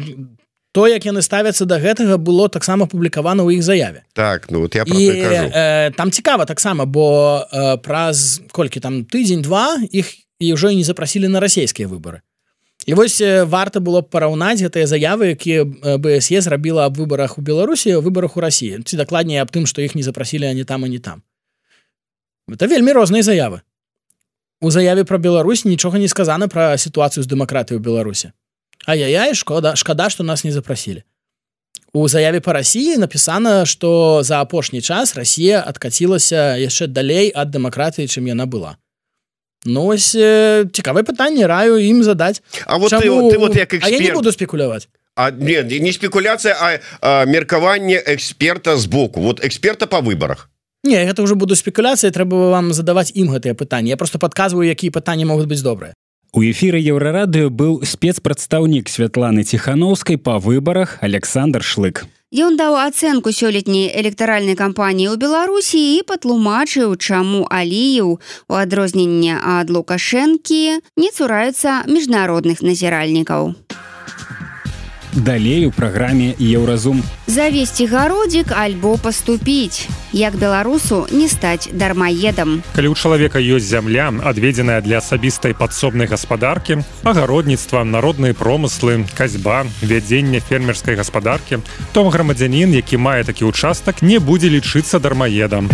то 0.74 0.88
як 0.88 1.06
яны 1.06 1.22
ставяцца 1.22 1.66
до 1.66 1.78
гэтага 1.78 2.18
было 2.18 2.50
таксама 2.50 2.86
публікавана 2.86 3.44
ў 3.44 3.58
іх 3.58 3.64
заяве. 3.64 4.04
Так 4.14 4.52
ну 4.52 4.60
вот 4.62 4.76
я 4.76 4.84
і, 4.84 5.10
э, 5.10 5.92
там 5.96 6.12
цікава 6.12 6.46
таксама 6.46 6.86
бо 6.86 7.46
э, 7.54 7.78
праз 7.78 8.42
колькі 8.52 8.80
там 8.80 9.06
тыдзень 9.06 9.42
два 9.42 9.78
іх 9.92 10.10
і 10.40 10.54
ўжо 10.54 10.72
не 10.74 10.84
запрасілі 10.84 11.28
на 11.28 11.40
расійскія 11.40 11.88
выборы 11.88 12.26
І 12.86 12.94
вось 12.94 13.22
варта 13.48 13.80
было 13.80 14.04
б 14.04 14.12
параўнаць 14.12 14.60
гэтыя 14.60 14.88
заявы 14.88 15.32
якія 15.34 15.64
бсе 16.04 16.42
зрабіла 16.44 16.86
аб 16.86 17.00
выбарах 17.00 17.38
у 17.40 17.42
беларусі 17.42 17.96
выбарах 18.04 18.36
у 18.36 18.44
рассіі 18.44 18.84
ці 18.84 19.00
дакладней 19.00 19.40
аб 19.40 19.52
тым 19.56 19.64
што 19.66 19.80
іх 19.80 19.96
не 19.96 20.04
запрасілі 20.04 20.52
они 20.52 20.64
там 20.64 20.86
і 20.86 20.90
не 20.90 21.00
там. 21.00 21.24
Это 22.52 22.68
вельмі 22.68 22.92
розныя 22.92 23.24
заявы. 23.24 23.62
У 24.60 24.72
заяве 24.72 25.04
про 25.04 25.18
Беларусь 25.18 25.66
нічога 25.66 25.98
не 25.98 26.08
сказана 26.08 26.48
пра 26.48 26.76
сітуацыю 26.78 27.24
з 27.24 27.28
дэмакратыі 27.32 27.80
ў 27.80 27.84
беларусе 27.84 28.36
а 28.86 28.96
я 28.96 29.08
я 29.08 29.34
шкода 29.34 29.76
шкада 29.76 30.10
што 30.10 30.24
нас 30.24 30.44
не 30.44 30.52
запрасілі. 30.52 31.04
У 31.94 32.08
заяве 32.08 32.40
по 32.42 32.54
рассіі 32.54 32.98
напісана 32.98 33.66
што 33.66 34.24
за 34.24 34.42
апошні 34.42 34.82
час 34.82 35.16
Росія 35.16 35.64
адкацілася 35.64 36.58
яшчэ 36.60 36.88
далей 36.88 37.32
ад 37.32 37.52
дэмакратыі 37.56 38.12
чым 38.12 38.28
яна 38.28 38.46
была 38.46 38.76
Ну 39.66 39.88
ось 39.88 40.16
э, 40.16 40.66
цікавае 40.72 41.04
пытанне 41.04 41.48
раю 41.48 41.80
ім 41.80 42.04
задаць 42.04 42.42
А 42.66 42.78
вот 42.78 42.90
Чаму... 42.90 43.30
ты, 43.30 43.36
ты 43.36 43.40
вот 43.40 43.56
як 43.56 43.74
эксперт... 43.74 43.94
я 43.94 44.00
не 44.00 44.12
буду 44.12 44.32
спекуляваць 44.32 44.90
А, 45.16 45.32
не, 45.32 45.64
не 45.80 45.92
спекуляцыя 45.92 46.56
а, 46.60 46.80
а 47.02 47.26
меркаванне 47.26 48.02
эксперта 48.06 48.78
збоку 48.78 49.22
вот 49.22 49.44
эксперта 49.44 49.88
по 49.88 50.02
выборах 50.02 50.50
Не 50.84 51.06
гэта 51.06 51.24
уже 51.24 51.36
буду 51.36 51.56
спекуляцыя 51.56 52.12
трэба 52.12 52.52
вам 52.52 52.74
задаваць 52.74 53.12
ім 53.16 53.32
гэтыя 53.32 53.54
пытанні 53.56 53.90
Я 53.90 53.98
просто 53.98 54.20
подказваю 54.20 54.68
якія 54.70 54.92
пытанні 54.92 55.26
могуць 55.26 55.48
быць 55.48 55.64
добрыя 55.64 55.94
У 56.34 56.42
эфіры 56.42 56.82
еўрарадыё 56.82 57.48
быў 57.54 57.86
спецпрадстаўнік 57.86 58.90
святланы 58.90 59.44
ціхановскай 59.44 60.18
па 60.18 60.40
выбарах 60.40 60.98
Александр 61.00 61.64
шлык 61.64 62.04
Ён 62.34 62.56
даў 62.58 62.74
ацэнку 62.82 63.30
сёлетняй 63.30 63.94
электаральнай 64.02 64.58
кампаніі 64.58 65.14
ў 65.14 65.22
Беларусі 65.22 65.78
і 65.78 66.02
патлумачыў, 66.10 66.98
чаму 66.98 67.46
Аліяў 67.46 68.18
у 68.18 68.54
адрозненне 68.58 69.38
ад 69.38 69.70
Лукашэнкі 69.70 70.82
не 70.98 71.10
цураюцца 71.14 71.86
міжнародных 71.86 72.66
назіральнікаў 72.66 73.54
далей 75.14 75.66
у 75.66 75.72
праграме 75.72 76.34
еўразум 76.40 77.04
завесці 77.28 77.86
гародзік 77.86 78.52
альбо 78.52 78.98
паступіць. 78.98 79.88
Як 80.12 80.36
беларусу 80.36 81.08
не 81.12 81.28
стаць 81.28 81.70
дармаедам. 81.74 82.62
Калі 82.76 82.94
у 82.94 82.96
чалавека 82.96 83.40
ёсць 83.40 83.70
зямля 83.70 84.12
адведзеная 84.24 84.82
для 84.82 85.02
асабістай 85.02 85.54
падсобнай 85.54 86.08
гаспадаркі 86.08 86.84
агародніцтва 87.04 87.84
народныя 87.84 88.34
промыслы 88.38 89.06
касьба 89.18 89.66
вядзення 89.82 90.40
фермерскай 90.40 90.96
гаспадаркі 90.96 91.64
то 91.94 92.10
грамадзянін 92.10 92.74
які 92.74 92.98
мае 92.98 93.24
такі 93.24 93.46
участак 93.46 94.02
не 94.02 94.20
будзе 94.20 94.50
лічыцца 94.50 95.00
дармаедам 95.00 95.70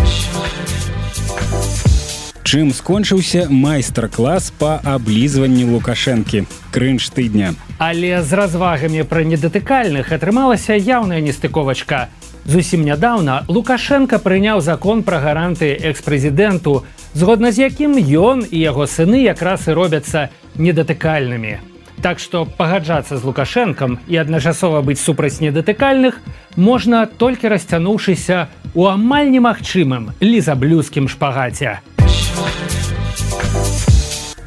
чым 2.43 2.71
скончыўся 2.73 3.47
майстар-клас 3.49 4.51
па 4.59 4.79
аблізванні 4.83 5.65
лукашэнкі 5.71 6.45
крынж 6.71 7.09
тыдня 7.15 7.53
Але 7.79 8.21
з 8.21 8.33
развагамі 8.35 9.03
пра 9.07 9.23
недатыкальных 9.23 10.11
атрымалася 10.11 10.75
яўная 10.75 11.21
нестыковачка. 11.23 12.09
Зусім 12.43 12.83
нядаўна 12.83 13.45
Лукашенко 13.47 14.19
прыняў 14.19 14.59
закон 14.59 15.03
пра 15.03 15.19
гаранты 15.23 15.71
экс-прэзідэнту, 15.79 16.83
згодна 17.13 17.51
з 17.51 17.69
якім 17.69 17.95
ён 17.95 18.43
і 18.43 18.57
яго 18.59 18.83
сыны 18.83 19.23
якраз 19.23 19.67
і 19.67 19.77
робяцца 19.79 20.29
недатыкальнымі. 20.59 21.59
Так 22.01 22.19
што 22.19 22.45
пагаджацца 22.45 23.15
з 23.19 23.23
лукашэнкам 23.23 23.99
і 24.07 24.15
адначасова 24.23 24.81
быць 24.81 24.99
супраць 24.99 25.39
недатыкальных 25.43 26.19
можна 26.55 27.05
толькі 27.05 27.51
расцянуўшыся 27.51 28.47
у 28.73 28.87
амаль 28.87 29.31
немагчымым 29.31 30.11
лізаблюскім 30.19 31.07
шпагаце. 31.07 31.98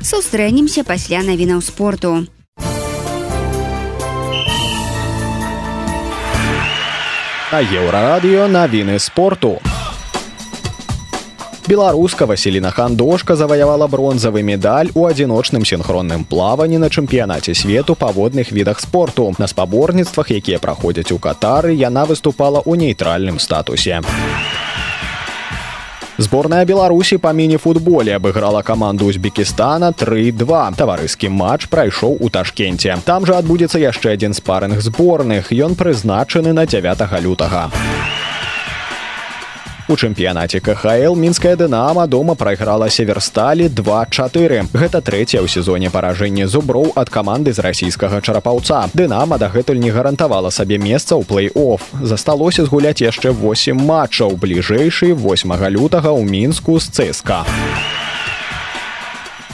Сустрэнемся 0.03 0.85
пасля 0.85 1.23
навінаў 1.23 1.63
спорту. 1.63 2.27
на 7.53 7.61
еўрарадыё 7.61 8.49
навіны 8.49 8.99
спорту. 8.99 9.61
Беларуска 11.69 12.25
Васіліна 12.25 12.71
Хандошка 12.71 13.37
заваявала 13.37 13.87
бронзавы 13.87 14.43
медаль 14.43 14.89
у 14.95 15.05
адзіночным 15.07 15.65
синхронным 15.69 16.25
плаванні 16.25 16.79
на 16.79 16.89
чэмпіянаце 16.89 17.55
свету 17.55 17.95
па 17.95 18.09
водных 18.09 18.53
відах 18.53 18.81
спорту. 18.81 19.35
На 19.39 19.47
спаборніцтвах, 19.47 20.31
якія 20.31 20.59
праходзяць 20.59 21.13
у 21.13 21.19
катары, 21.19 21.77
яна 21.77 22.09
выступала 22.09 22.65
ў 22.65 22.77
нейтральным 22.77 23.39
статусе. 23.39 24.01
Зборная 26.23 26.63
Беларусі 26.63 27.17
па 27.19 27.33
міні-футболе 27.35 28.15
абыграла 28.15 28.63
каманду 28.63 29.11
Узбекістана 29.11 29.91
3-2. 29.91 30.79
Таварыскі 30.79 31.27
матч 31.27 31.67
прайшоў 31.67 32.15
у 32.23 32.31
ташкенце. 32.31 32.95
Там 33.03 33.27
жа 33.27 33.43
адбудзецца 33.43 33.83
яшчэ 33.83 34.15
адзін 34.15 34.39
спарынг 34.39 34.79
зборных. 34.79 35.51
Ён 35.51 35.75
прызначаны 35.75 36.55
на 36.55 36.63
9 36.63 37.19
лютага. 37.27 37.73
У 39.91 39.97
чэмпіянаце 39.99 40.61
КХл 40.63 41.17
мінская 41.19 41.57
дынама 41.59 42.07
дома 42.07 42.35
прайграла 42.39 42.87
северсталі 42.87 43.67
24. 43.67 44.71
Гэта 44.71 45.03
трэцяе 45.03 45.43
ў 45.43 45.51
сезоне 45.51 45.91
паражэнне 45.91 46.47
зуброў 46.47 46.95
ад 46.95 47.11
каманды 47.11 47.51
з 47.51 47.59
расійскага 47.67 48.23
чарапаўца. 48.23 48.87
Дынама 48.95 49.43
дагэтуль 49.43 49.83
не 49.83 49.91
гарантавала 49.91 50.55
сабе 50.55 50.79
месца 50.79 51.19
ў 51.19 51.27
плей-офф. 51.27 51.99
Засталося 51.99 52.63
згуляць 52.63 53.03
яшчэ 53.03 53.35
8 53.35 53.75
матчаў 53.75 54.39
бліжэйшы 54.39 55.19
8 55.19 55.51
лютага 55.75 56.15
ў 56.15 56.23
мінску 56.31 56.79
з 56.79 56.87
цСК. 56.87 57.43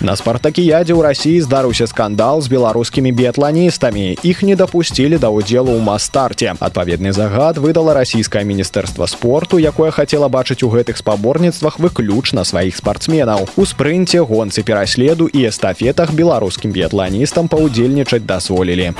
На 0.01 0.15
спартакіядзе 0.15 0.95
ў 0.95 1.03
рассіі 1.03 1.43
здарыўся 1.43 1.91
скандал 1.91 2.39
з 2.39 2.47
беларускімі 2.47 3.11
біятланістамі. 3.19 4.15
Іх 4.23 4.47
не 4.47 4.55
дапусцілі 4.55 5.19
да 5.19 5.27
ўдзелу 5.35 5.75
ў 5.75 5.83
мастарце. 5.83 6.55
Адпаведны 6.55 7.11
загад 7.11 7.59
выдала 7.59 7.99
расійскае 7.99 8.47
міністэрства 8.47 9.11
спорту, 9.11 9.59
якое 9.59 9.91
хацела 9.91 10.31
бачыць 10.31 10.63
у 10.63 10.71
гэтых 10.71 11.03
спаборніцтвах 11.03 11.83
выключна 11.83 12.47
сваіх 12.47 12.79
спартсменаў. 12.79 13.51
У 13.59 13.67
спрынце 13.67 14.23
гонцы 14.23 14.63
пераследу 14.63 15.27
і 15.27 15.51
эстафетах 15.51 16.15
беларускім 16.15 16.71
біятланістам 16.71 17.51
паўдзельнічаць 17.51 18.23
дазволілі. 18.23 18.95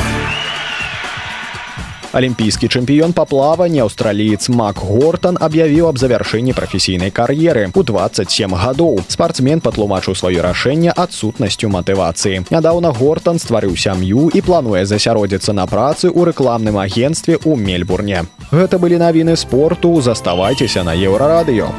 Алімпійскі 2.19 2.67
чэмпіён 2.67 3.13
па 3.15 3.23
плаванні 3.31 3.85
аўстраліец 3.87 4.51
Мак 4.51 4.83
Гортон 4.83 5.37
аб'явіў 5.39 5.87
аб 5.87 6.01
завяршэнні 6.03 6.51
прафесійнай 6.51 7.15
кар'еры. 7.15 7.71
У 7.71 7.83
27 7.87 8.59
гадоў 8.59 8.99
спартсмен 9.07 9.63
патлумачыў 9.63 10.19
сваё 10.19 10.43
рашэнне 10.43 10.91
адсутнасцю 10.91 11.71
матывацыі. 11.71 12.43
Нядаўна 12.51 12.91
Гортон 12.91 13.39
стварыў 13.39 13.79
сям'ю 13.79 14.35
і 14.35 14.43
плануе 14.43 14.83
засяродзіцца 14.83 15.55
на 15.55 15.71
працы 15.71 16.11
ў 16.11 16.35
рэкламным 16.35 16.83
агенстве 16.83 17.39
ў 17.39 17.55
Мельбурне. 17.55 18.27
Гэта 18.51 18.83
былі 18.83 18.99
навіны 18.99 19.39
спорту, 19.39 19.95
заставайцеся 20.03 20.83
на 20.83 20.99
еўрарадыё. 20.99 21.71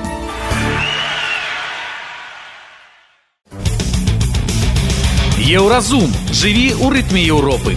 Еўразум 5.52 6.08
жыві 6.32 6.80
ў 6.80 6.88
рытме 6.96 7.28
Еўропы. 7.28 7.76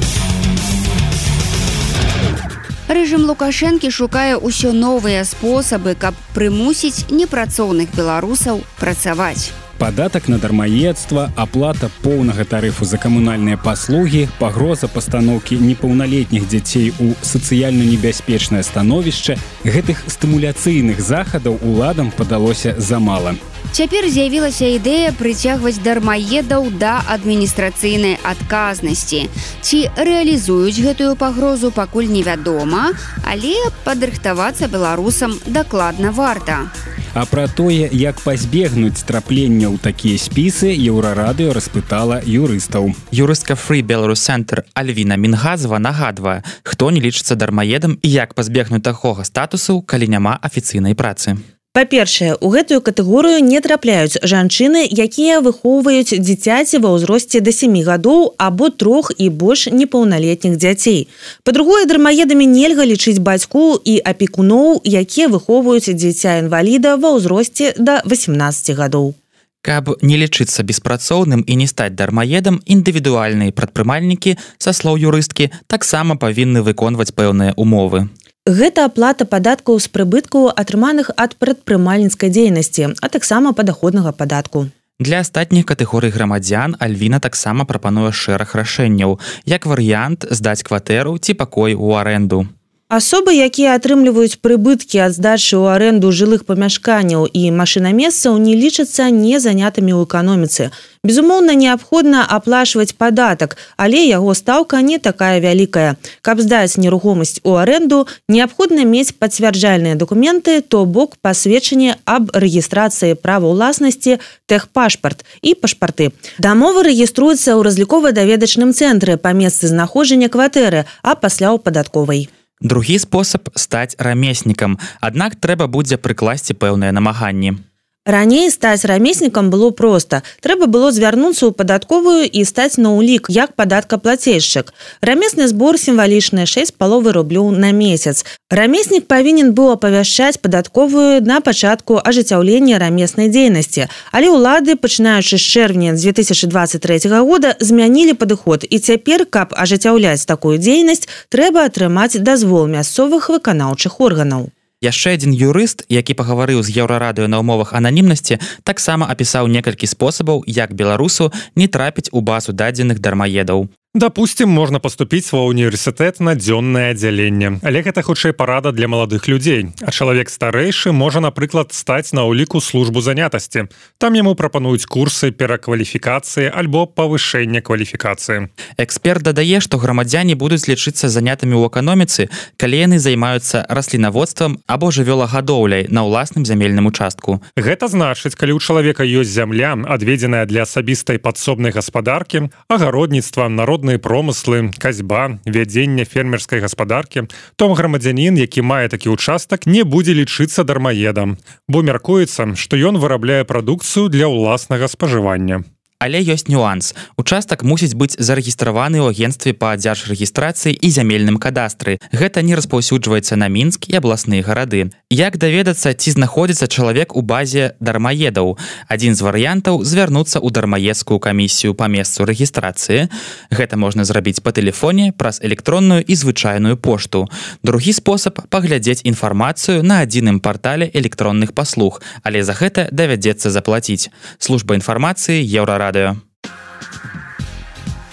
Рэжым 2.92 3.24
Лукашэнкі 3.24 3.88
шукае 3.88 4.36
ўсё 4.36 4.76
новыя 4.76 5.24
спосабы, 5.24 5.94
каб 5.96 6.12
прымусіць 6.36 7.08
непрацоўных 7.08 7.88
беларусаў 7.96 8.60
працаваць. 8.76 9.48
Падатак 9.80 10.28
на 10.28 10.36
дармаедства, 10.38 11.32
аплата 11.34 11.88
поўнага 12.02 12.44
тарыфу 12.44 12.84
за 12.84 13.00
камунальныя 13.00 13.56
паслугі, 13.56 14.28
пагроза 14.38 14.92
пастаноўкі 14.92 15.56
непаўналетніх 15.62 16.44
дзяцей 16.52 16.92
у 17.00 17.14
сацыяльна 17.22 17.88
небяспечнае 17.88 18.60
становішча, 18.60 19.38
гэтых 19.64 20.04
стымуляцыйных 20.12 21.00
захадаў 21.00 21.56
уладам 21.64 22.12
падалося 22.12 22.76
замала. 22.76 23.32
Цяпер 23.72 24.04
з'явілася 24.04 24.68
ідэя 24.76 25.16
прыцягваць 25.16 25.80
дармаедаў 25.80 26.66
да 26.76 27.00
адміністрацыйнай 27.08 28.18
адказнасці. 28.20 29.32
Ці 29.64 29.78
рэалізуюць 29.96 30.76
гэтую 30.76 31.16
пагрозу 31.16 31.70
пакуль 31.72 32.12
невядома, 32.12 32.92
але 33.24 33.56
падрыхтавацца 33.86 34.68
беларусам 34.68 35.38
дакладна 35.48 36.12
варта. 36.12 36.68
А 37.16 37.24
пра 37.24 37.48
тое, 37.48 37.88
як 37.88 38.20
пазбегнуць 38.20 39.08
траплення 39.08 39.72
ў 39.72 39.80
такія 39.80 40.20
спісы 40.20 40.68
еўрарадыё 40.76 41.56
распытала 41.56 42.20
юрыстаў. 42.28 42.92
Юрыстка 43.08 43.56
Фры 43.56 43.80
Беларусцэнтр 43.80 44.68
Альвіна 44.76 45.16
Мінгазова 45.16 45.80
нагадвае, 45.80 46.44
хто 46.60 46.92
не 46.92 47.00
лічыцца 47.00 47.40
дармаедам 47.40 47.96
і 48.04 48.08
як 48.12 48.36
пазбегнуць 48.36 48.84
такога 48.84 49.24
статусу, 49.24 49.80
калі 49.80 50.12
няма 50.12 50.36
афіцыйнай 50.44 50.92
працы. 50.92 51.40
Па-першае, 51.72 52.34
у 52.36 52.50
гэтую 52.52 52.82
катэгорыю 52.84 53.40
не 53.40 53.58
трапляюць 53.64 54.20
жанчыны, 54.20 54.84
якія 54.84 55.40
выхоўваюць 55.40 56.20
дзіцяці 56.20 56.80
ва 56.84 56.92
ўзросце 56.92 57.40
да 57.40 57.48
сямі 57.48 57.80
гадоў 57.86 58.36
або 58.36 58.68
трох 58.68 59.08
і 59.16 59.30
больш 59.32 59.72
непаўналетніх 59.72 60.60
дзяцей. 60.60 61.08
Па-другое, 61.48 61.88
дармаедамі 61.88 62.44
нельга 62.44 62.84
лічыць 62.84 63.24
бацьку 63.24 63.80
і 63.80 63.96
апекуноў, 64.04 64.84
якія 64.84 65.32
выхоўваюць 65.32 65.96
дзіця 65.96 66.36
інваліда 66.44 67.00
ва 67.00 67.16
ўзросце 67.16 67.72
да 67.80 68.04
18 68.04 68.76
гадоў. 68.76 69.16
Каб 69.64 69.96
не 70.02 70.20
лічыцца 70.20 70.60
беспрацоўным 70.68 71.40
і 71.40 71.56
не 71.56 71.66
стаць 71.72 71.96
дармаедам, 71.96 72.60
індывідуальныя 72.68 73.48
прадпрымальнікі, 73.48 74.36
са 74.60 74.76
слоў 74.76 75.00
юрысткі, 75.00 75.48
таксама 75.72 76.20
павінны 76.20 76.60
выконваць 76.60 77.16
пэўныя 77.16 77.56
умовы. 77.56 78.10
Гэта 78.42 78.90
аплата 78.90 79.22
падаткаў 79.22 79.78
з 79.78 79.86
прыбыткаў 79.94 80.48
атрыманых 80.50 81.14
ад 81.14 81.36
прадпрымальніцкай 81.38 82.26
дзейнасці, 82.26 82.98
а 82.98 83.06
таксама 83.06 83.52
падаходнага 83.54 84.10
падатку. 84.10 84.66
Для 84.98 85.20
астатніх 85.22 85.62
катэгорый 85.66 86.10
грамадзян 86.10 86.74
Альвіна 86.82 87.22
таксама 87.22 87.62
прапануе 87.64 88.10
шэраг 88.10 88.54
рашэнняў, 88.58 89.20
як 89.46 89.62
варыянт 89.66 90.26
здаць 90.26 90.66
кватэру 90.66 91.14
ці 91.22 91.38
пакой 91.38 91.78
у 91.78 91.94
аренду. 91.94 92.50
Асобы, 92.92 93.32
якія 93.32 93.72
атрымліваюць 93.80 94.36
прыбыткі 94.44 94.98
ад 95.00 95.14
здачы 95.16 95.56
ў 95.56 95.72
аренду 95.72 96.12
жылых 96.12 96.42
памяшканняў 96.44 97.24
і 97.24 97.48
машынамесцаў 97.56 98.36
не 98.36 98.52
лічацца 98.52 99.06
незанятымі 99.08 99.96
ў 99.96 100.04
эканоміцы. 100.04 100.68
Безумоўна, 101.00 101.56
неабходна 101.56 102.20
аплачваць 102.28 102.92
падатак, 102.92 103.56
але 103.80 104.02
яго 104.04 104.34
стаўка 104.36 104.82
не 104.84 104.98
такая 105.00 105.40
вялікая. 105.40 105.96
Каб 106.20 106.44
здаць 106.44 106.76
нерухомасць 106.76 107.40
у 107.48 107.56
аренду, 107.56 108.02
неабходна 108.28 108.84
мець 108.84 109.16
пацвярджальныя 109.16 109.96
дакументы, 109.96 110.60
то 110.60 110.84
бок 110.84 111.16
пасведчанне 111.24 111.96
аб 112.04 112.28
рэгістрацыі 112.36 113.16
права 113.16 113.56
ўласнасці 113.56 114.20
тэхпашпарт 114.52 115.24
і 115.40 115.56
пашпарты. 115.56 116.12
Дамовы 116.36 116.84
рэгіструюцца 116.92 117.56
ў 117.56 117.64
разлікова-даведачным 117.72 118.76
цэнтры 118.76 119.16
па 119.16 119.32
месцы 119.32 119.72
знаходжання 119.72 120.28
кватэры, 120.28 120.84
а 121.00 121.16
пасля 121.16 121.56
ў 121.56 121.58
падатковай. 121.58 122.28
Другі 122.62 122.98
спосаб 122.98 123.50
стаць 123.54 123.98
рамеснікам. 123.98 124.78
Аднак 125.00 125.36
трэба 125.36 125.66
будзе 125.66 125.98
прыкласці 125.98 126.54
пэўныя 126.54 126.94
намаганні 126.94 127.58
Раней 128.04 128.50
стаць 128.50 128.84
рамеснікам 128.84 129.50
было 129.50 129.70
проста. 129.70 130.22
Трэба 130.42 130.66
было 130.66 130.90
звярнуцца 130.90 131.46
ў 131.46 131.54
падатковую 131.54 132.26
і 132.26 132.42
стаць 132.42 132.74
на 132.74 132.90
ўлік 132.98 133.30
як 133.30 133.54
падаткаплацельшчык. 133.54 134.72
Рамесны 135.06 135.46
збор 135.46 135.78
сімвалічны 135.78 136.42
6 136.50 136.74
паловы 136.82 137.14
рублёў 137.14 137.54
на 137.54 137.70
месяц. 137.70 138.26
Рамеснік 138.50 139.06
павінен 139.06 139.54
быў 139.54 139.78
апавяшчаць 139.78 140.42
падатковую 140.42 141.22
на 141.22 141.38
пачатку 141.38 142.00
ажыццяўлення 142.02 142.82
рамеснай 142.82 143.30
дзейнасці. 143.30 143.86
Але 144.10 144.34
ўлады, 144.34 144.74
пачынаючы 144.74 145.38
з 145.38 145.46
чэрвеня 145.46 145.94
2023 145.94 147.06
года 147.22 147.54
змянілі 147.62 148.18
падыход 148.18 148.66
і 148.66 148.82
цяпер, 148.82 149.30
каб 149.30 149.54
ажыццяўляць 149.54 150.26
такую 150.26 150.58
дзейнасць, 150.58 151.06
трэба 151.30 151.70
атрымаць 151.70 152.18
дазвол 152.18 152.66
мясцовых 152.66 153.30
выканаўчых 153.30 154.02
органаў 154.02 154.50
яшчэ 154.82 155.14
адзін 155.16 155.32
юрыст 155.32 155.86
які 155.88 156.18
пагаварыў 156.18 156.62
з 156.62 156.74
еўрарадыё 156.82 157.30
на 157.30 157.38
умовах 157.38 157.72
ананімнасці 157.78 158.40
таксама 158.66 159.06
апісаў 159.06 159.46
некалькі 159.46 159.86
спосабаў 159.86 160.42
як 160.46 160.74
беларусу 160.74 161.30
не 161.56 161.68
трапіць 161.68 162.10
у 162.12 162.20
базу 162.20 162.52
дадзеных 162.52 162.98
дармаедаў 162.98 163.70
Допустим, 163.94 164.48
можна 164.48 164.78
поступіць 164.78 165.28
ва 165.36 165.44
універсітэт 165.44 166.16
на 166.24 166.32
дзённае 166.32 166.96
аддзяленне. 166.96 167.60
Але 167.60 167.84
гэта 167.84 168.00
хутчэй 168.00 168.32
парада 168.32 168.72
для 168.72 168.88
маладых 168.88 169.28
людзей. 169.28 169.68
А 169.84 169.92
чалавек 169.92 170.32
старэйшы 170.32 170.96
можа, 170.96 171.20
напрыклад, 171.20 171.76
стаць 171.76 172.16
на 172.16 172.24
ўліку 172.24 172.64
службу 172.64 173.04
занятасці. 173.04 173.68
Там 174.00 174.16
яму 174.16 174.32
прапануюць 174.32 174.88
курсы 174.88 175.28
перакваліфікацыі 175.28 176.48
альбо 176.56 176.88
павышэння 176.88 177.60
кваліфікацыі. 177.60 178.48
Эксперт 178.80 179.28
дадае, 179.28 179.60
што 179.60 179.76
грамадзяне 179.76 180.40
будуць 180.40 180.72
лічыцца 180.72 181.12
занятымі 181.12 181.60
ў 181.60 181.68
эканоміцы, 181.68 182.32
калі 182.56 182.76
яны 182.88 182.96
займаюцца 182.96 183.68
раслінаводствам 183.68 184.56
або 184.72 184.88
жывёлагадоўляй 184.88 185.92
на 185.92 186.08
ўласным 186.08 186.48
зямельным 186.48 186.88
участку. 186.88 187.44
Гэта 187.60 187.92
значыць, 187.92 188.40
калі 188.40 188.56
ў 188.56 188.60
чалавека 188.64 189.04
ёсць 189.04 189.36
зямля, 189.36 189.76
адведзеная 189.76 190.48
для 190.48 190.64
асабістай 190.64 191.20
падсобнай 191.20 191.76
гаспадаркі, 191.76 192.48
агародніцтва 192.72 193.52
народ 193.52 193.81
народныя 193.82 193.98
промыслы 193.98 194.70
касьба 194.78 195.38
вядзення 195.44 196.04
фермерскай 196.04 196.62
гаспадаркі 196.62 197.26
том 197.56 197.74
грамадзянін 197.74 198.38
які 198.38 198.62
мае 198.62 198.86
такі 198.88 199.10
участак 199.10 199.66
не 199.66 199.82
будзе 199.82 200.14
лічыцца 200.14 200.62
дармаедам 200.62 201.36
бо 201.66 201.82
мяркуецца 201.82 202.54
што 202.54 202.78
ён 202.78 203.02
вырабляе 203.02 203.42
прадукцыю 203.42 204.06
для 204.08 204.30
ўласнага 204.30 204.86
спажывання 204.86 205.66
але 206.02 206.18
ёсць 206.18 206.50
нюанс. 206.50 206.98
Участак 207.14 207.62
мусіць 207.62 207.94
быць 207.94 208.18
зарэгістраваны 208.18 208.98
ў 208.98 209.14
агенстве 209.14 209.54
па 209.54 209.78
дзяржрэгістрацыі 209.78 210.74
і 210.74 210.88
зямельным 210.90 211.38
кадастры. 211.38 212.02
Гэта 212.10 212.42
не 212.42 212.58
распаўсюджваецца 212.58 213.38
на 213.38 213.46
мінск 213.46 213.86
і 213.86 214.02
абласныя 214.02 214.42
гарады. 214.42 214.90
Як 215.14 215.38
даведацца 215.38 215.94
ці 215.94 216.10
знаходзіцца 216.10 216.66
чалавек 216.66 217.14
у 217.14 217.22
базе 217.22 217.78
дармаедаў? 217.78 218.58
Адзін 218.90 219.14
з 219.14 219.22
варыянтаў 219.22 219.86
звярнуцца 219.86 220.42
ў 220.42 220.50
дармаедскую 220.50 221.22
камісію 221.22 221.78
па 221.78 221.86
месцу 221.86 222.26
рэгістрацыі. 222.26 223.06
Гэта 223.54 223.78
можна 223.78 224.02
зрабіць 224.02 224.42
па 224.42 224.50
тэлефоне 224.50 225.14
праз 225.14 225.38
электронную 225.38 226.02
і 226.02 226.14
звычайную 226.18 226.74
пошту. 226.74 227.30
Другі 227.62 227.94
спосаб 227.94 228.42
паглядзець 228.50 229.06
інфармацыю 229.06 229.86
на 229.86 230.02
адзіным 230.02 230.42
партале 230.42 230.90
электронных 230.90 231.54
паслуг 231.54 232.02
але 232.26 232.42
за 232.42 232.58
гэта 232.58 232.88
давядзецца 232.90 233.54
заплаціць. 233.54 234.10
Служба 234.42 234.74
інфармацыі 234.74 235.46
еўрарад 235.46 235.91
радыё. 235.92 236.16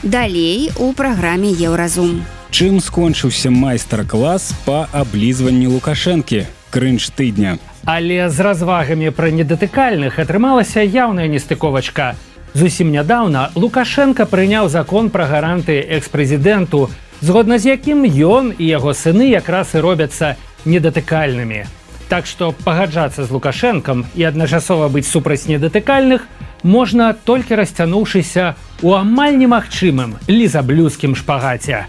Далей 0.03 0.71
у 0.77 0.93
праграме 0.93 1.51
Еўразум. 1.51 2.23
Чым 2.51 2.79
скончыўся 2.79 3.51
майстар-клас 3.51 4.53
па 4.65 4.87
аблізванні 4.91 5.67
лукашэнкі 5.67 6.45
крынж 6.71 7.09
тыдня. 7.15 7.59
Але 7.85 8.29
з 8.29 8.39
развагамі 8.39 9.11
пра 9.11 9.29
недатыкальных 9.29 10.19
атрымалася 10.19 10.81
яўная 10.81 11.27
нестыковачка. 11.27 12.15
Зусім 12.53 12.91
нядаўна 12.91 13.51
Лукашенко 13.55 14.25
прыняў 14.25 14.69
закон 14.69 15.09
пра 15.09 15.27
гаранты 15.29 15.85
экс-прэзідэнту, 15.85 16.89
згодна 17.21 17.59
з 17.59 17.77
якім 17.77 18.03
ён 18.09 18.53
і 18.57 18.65
яго 18.65 18.93
сыны 18.93 19.29
якраз 19.29 19.75
і 19.75 19.85
робяцца 19.85 20.35
недатыкальнымі. 20.65 21.65
Так 22.09 22.25
што 22.25 22.51
пагаджацца 22.65 23.21
з 23.21 23.29
лукашэнкам 23.29 24.01
і 24.17 24.23
адначасова 24.25 24.89
быць 24.89 25.05
супраць 25.05 25.45
недатыкальных, 25.45 26.25
можна 26.63 27.13
толькі 27.13 27.61
расцянуўшыся 27.61 28.55
у 28.81 28.97
амаль 28.97 29.37
немагчымым 29.37 30.17
лізаблюскім 30.25 31.13
шпагаце. 31.13 31.85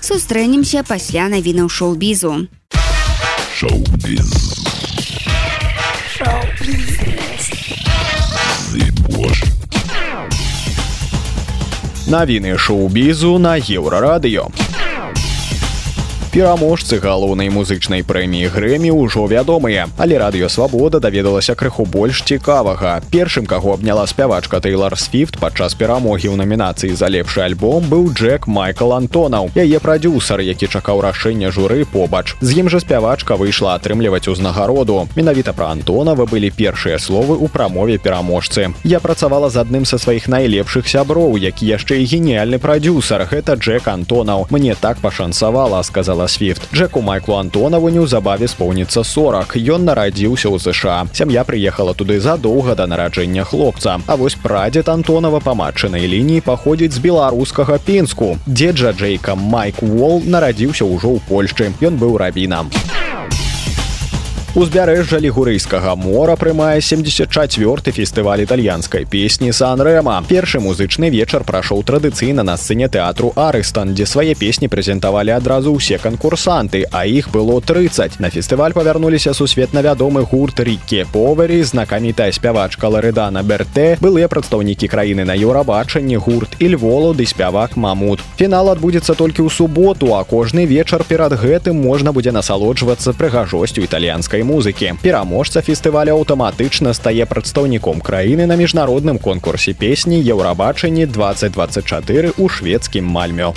Сустрэнемся 0.00 0.80
пасля 0.88 1.28
навінаў 1.28 1.68
шоу-бізу. 1.68 2.48
Навіны 12.08 12.56
шоу-бізу 12.56 13.36
на 13.36 13.60
еўрарадыё 13.60 14.48
пераможцы 16.28 16.98
галоўнай 17.00 17.48
музычнай 17.48 18.04
прэміі 18.04 18.52
грэмі 18.52 18.92
ўжо 18.92 19.24
вядомыя 19.26 19.88
але 19.96 20.18
радыёвабода 20.20 21.00
даведалася 21.00 21.54
крыху 21.54 21.84
больш 21.84 22.22
цікавага. 22.22 23.00
Першым 23.10 23.46
каго 23.46 23.74
абняла 23.74 24.06
спявачка 24.06 24.60
тейлор 24.60 24.96
свифт 24.96 25.40
падчас 25.40 25.74
перамогі 25.74 26.28
ў 26.28 26.36
намінацыі 26.36 26.92
за 26.92 27.08
лепшы 27.08 27.40
альбом 27.40 27.88
быў 27.88 28.12
джек 28.12 28.46
майкл 28.46 28.92
антонаў 28.92 29.50
яе 29.56 29.80
прадюсар 29.80 30.40
які 30.44 30.68
чакаў 30.68 31.00
рашэння 31.00 31.50
журы 31.50 31.86
побач. 31.88 32.36
З 32.40 32.60
ім 32.60 32.68
жа 32.68 32.80
спявачка 32.80 33.36
выйшла 33.40 33.74
атрымліваць 33.80 34.28
узнагароду. 34.28 35.08
Менавіта 35.16 35.52
пра 35.52 35.72
антонова 35.72 36.28
былі 36.28 36.50
першыя 36.50 36.98
словы 36.98 37.40
ў 37.40 37.48
прамове 37.48 37.98
пераможцы. 37.98 38.74
Я 38.84 39.00
працавала 39.00 39.50
з 39.50 39.64
адным 39.64 39.88
са 39.88 39.98
сваіх 39.98 40.28
найлепшых 40.28 40.88
сяброў 40.88 41.40
які 41.40 41.66
яшчэ 41.66 42.02
і 42.02 42.08
геніяльны 42.12 42.58
прадюсар 42.58 43.24
гэта 43.24 43.56
джек 43.56 43.88
антонаў. 43.88 44.46
Мне 44.50 44.74
так 44.74 44.98
пашанцавала 44.98 45.82
сказала 45.82 46.17
сказала 46.18 46.26
свифт 46.26 46.74
джеку 46.74 47.00
майклу 47.00 47.36
антонаву 47.36 47.88
неўзабаве 47.94 48.48
споўніцца 48.48 49.04
40 49.06 49.54
ён 49.74 49.86
нарадзіўся 49.86 50.50
ў 50.50 50.58
ЗША 50.58 51.06
сям'я 51.14 51.44
прыехала 51.46 51.94
туды 51.94 52.18
задоўга 52.18 52.74
да 52.74 52.86
нараджэння 52.86 53.44
хлопца. 53.44 54.00
А 54.06 54.16
вось 54.16 54.34
прадзед 54.34 54.88
антонова 54.88 55.38
па 55.38 55.54
матчынай 55.54 56.06
лініі 56.10 56.42
паходзіць 56.42 56.94
з 56.98 56.98
беларускага 56.98 57.78
пінску. 57.78 58.38
Дзеджа 58.46 58.92
джейка 58.92 59.34
майк 59.34 59.82
уол 59.82 60.22
нарадзіўся 60.26 60.84
ўжо 60.84 61.14
ў 61.14 61.20
польшчы. 61.28 61.70
Ён 61.80 62.02
быў 62.02 62.18
рабінам 62.18 62.70
узбярэжжа 64.58 65.20
лігурыйскага 65.22 65.94
мора 65.94 66.34
прымае 66.34 66.80
74 66.82 67.92
фестываль 67.94 68.42
італьянскай 68.42 69.04
песні 69.06 69.52
сан-рэма. 69.54 70.18
Першы 70.26 70.58
музычны 70.58 71.10
вечар 71.14 71.44
прайшоў 71.46 71.84
традыцыйна 71.86 72.42
на 72.42 72.56
сцэне 72.58 72.88
тэатру 72.90 73.30
арыстан 73.38 73.94
дзе 73.94 74.02
свае 74.10 74.34
песні 74.34 74.66
прэзентавалі 74.66 75.30
адразу 75.36 75.76
ўсе 75.78 76.02
канкурсанты 76.02 76.82
а 76.90 77.06
іх 77.06 77.30
было 77.30 77.60
30 77.62 78.18
на 78.18 78.30
фестываль 78.34 78.74
павярнуліся 78.74 79.30
сусветна 79.30 79.78
вядомы 79.78 80.26
гурт 80.26 80.58
ріке 80.66 81.06
повары 81.12 81.62
знакамітая 81.62 82.34
спявачка 82.34 82.90
ларыдана 82.90 83.46
берте 83.46 83.94
былыя 84.02 84.26
прадстаўнікі 84.26 84.90
краіны 84.90 85.22
на 85.22 85.38
еўрабачанні 85.38 86.18
гурт 86.18 86.58
і 86.58 86.74
льволу 86.74 87.14
ды 87.14 87.30
спявак 87.30 87.78
мамут 87.78 88.26
фінал 88.34 88.74
адбудзецца 88.74 89.14
толькі 89.14 89.46
ў 89.46 89.54
суботу 89.54 90.18
а 90.18 90.26
кожны 90.26 90.66
вечар 90.66 91.06
перад 91.06 91.38
гэтым 91.38 91.78
можна 91.78 92.10
будзе 92.10 92.34
насалоджвацца 92.34 93.14
прыгажосцю 93.14 93.86
італьянскай 93.86 94.47
музыкі. 94.48 94.96
Пераможца 95.04 95.60
фестываля 95.60 96.16
аўтаматычна 96.16 96.96
стае 96.96 97.28
прадстаўніком 97.28 98.00
краіны 98.00 98.48
на 98.48 98.56
міжнародным 98.56 99.20
конкурсе 99.20 99.76
песні 99.76 100.24
еўрабачанні 100.24 101.06
2024 101.06 102.32
у 102.38 102.48
шведскім 102.48 103.04
мальмё 103.04 103.52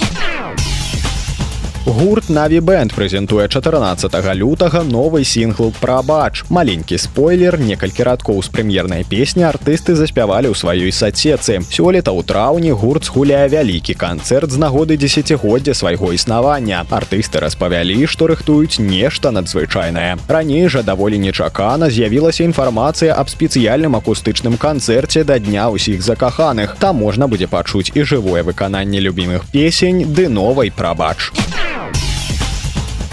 гурт 1.85 2.29
наві 2.29 2.59
бэнд 2.61 2.93
прэзентуе 2.93 3.47
14 3.49 4.13
лютага 4.37 4.83
новы 4.85 5.23
сінгл 5.25 5.73
пра 5.81 6.01
бач 6.05 6.43
маленькі 6.49 6.97
спойлер 7.01 7.57
некалькі 7.57 8.05
радкоў 8.05 8.37
з 8.45 8.53
прэм'ернай 8.53 9.01
песні 9.01 9.49
артысты 9.49 9.97
заспявалі 9.97 10.53
ў 10.53 10.55
сваёй 10.55 10.93
сацецы. 10.93 11.65
Сёлета 11.73 12.13
ў 12.13 12.21
траўні 12.21 12.77
гурт 12.77 13.09
гуляе 13.09 13.49
вялікі 13.49 13.97
канцэрт 13.97 14.53
з 14.53 14.61
нагоды 14.61 14.93
десятгоддзя 14.93 15.73
свайго 15.73 16.13
існавання. 16.13 16.85
Артысты 16.85 17.41
распавялі 17.41 18.05
што 18.05 18.29
рыхтуюць 18.29 18.77
нешта 18.77 19.33
надзвычайнае. 19.33 20.21
Раней 20.29 20.69
жа 20.69 20.85
даволі 20.85 21.17
нечакана 21.17 21.89
з'явілася 21.89 22.45
інфармацыя 22.45 23.17
аб 23.17 23.25
спецыяльным 23.33 23.97
акустычным 23.97 24.61
канцэрце 24.61 25.25
да 25.25 25.41
дня 25.41 25.73
ўсіх 25.73 26.05
закаханых. 26.05 26.77
Там 26.77 27.01
можна 27.01 27.25
будзе 27.25 27.49
пачуць 27.49 27.89
і 27.97 28.05
жывое 28.05 28.45
выкананне 28.45 29.01
любімых 29.01 29.49
песень 29.49 30.05
ды 30.13 30.29
новай 30.29 30.69
прабач 30.69 31.33
Wow. 31.71 32.10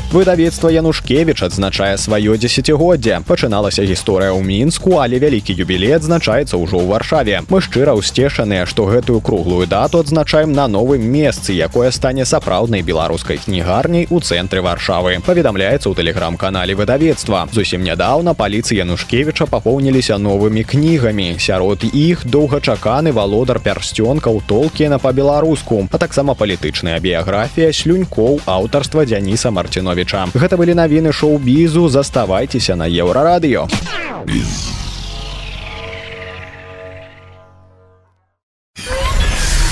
Выдавецтва 0.09 0.73
Янушкевіч 0.73 1.43
адзначае 1.45 2.01
сваё 2.01 2.33
дзесяцігоддзе. 2.41 3.21
Пачыналася 3.29 3.85
гісторыя 3.85 4.33
ў 4.33 4.41
мінску, 4.41 5.05
але 5.05 5.21
вялікі 5.21 5.53
юбілей 5.53 6.01
адзначаецца 6.01 6.57
ўжо 6.57 6.81
ў 6.81 6.89
варшаве. 6.89 7.45
Мы 7.53 7.61
шчыра 7.61 7.93
ўсцешаныя, 7.93 8.65
што 8.65 8.89
гэтую 8.89 9.21
круглую 9.21 9.69
дату 9.69 10.01
адзначаем 10.01 10.57
на 10.57 10.65
новым 10.65 11.05
месцы, 11.05 11.53
якое 11.53 11.93
стане 11.93 12.25
сапраўднай 12.25 12.81
беларускай 12.81 13.37
кнігарняй 13.37 14.09
у 14.09 14.25
цэнтры 14.25 14.65
варшавы. 14.65 15.21
Паведамляецца 15.21 15.93
ў 15.93 15.95
тэлеграм-канале 16.01 16.73
выдавецтва. 16.73 17.45
Зусім 17.53 17.85
нядаўна 17.85 18.33
паліцы 18.33 18.81
Янушкевіча 18.81 19.45
папоўніліся 19.45 20.17
новымі 20.17 20.65
кнігамі. 20.65 21.37
Сярод 21.37 21.85
іх 21.85 22.25
доўгачаканы 22.25 23.13
валодар 23.13 23.61
пярсцёнкаў 23.61 24.41
толкена 24.49 24.97
па-беларуску, 24.97 25.85
а 25.93 26.01
таксама 26.01 26.33
палітычная 26.33 26.97
біяграфія 26.97 27.77
слюнькоў 27.77 28.41
аўтарства 28.49 29.05
Дзяніса 29.05 29.53
Марціновича. 29.99 30.29
Гэта 30.35 30.57
былі 30.57 30.75
навіны 30.75 31.13
шоу-бізу, 31.13 31.89
заставайцеся 31.89 32.77
на 32.77 32.87
еўрарадыё. 32.87 33.67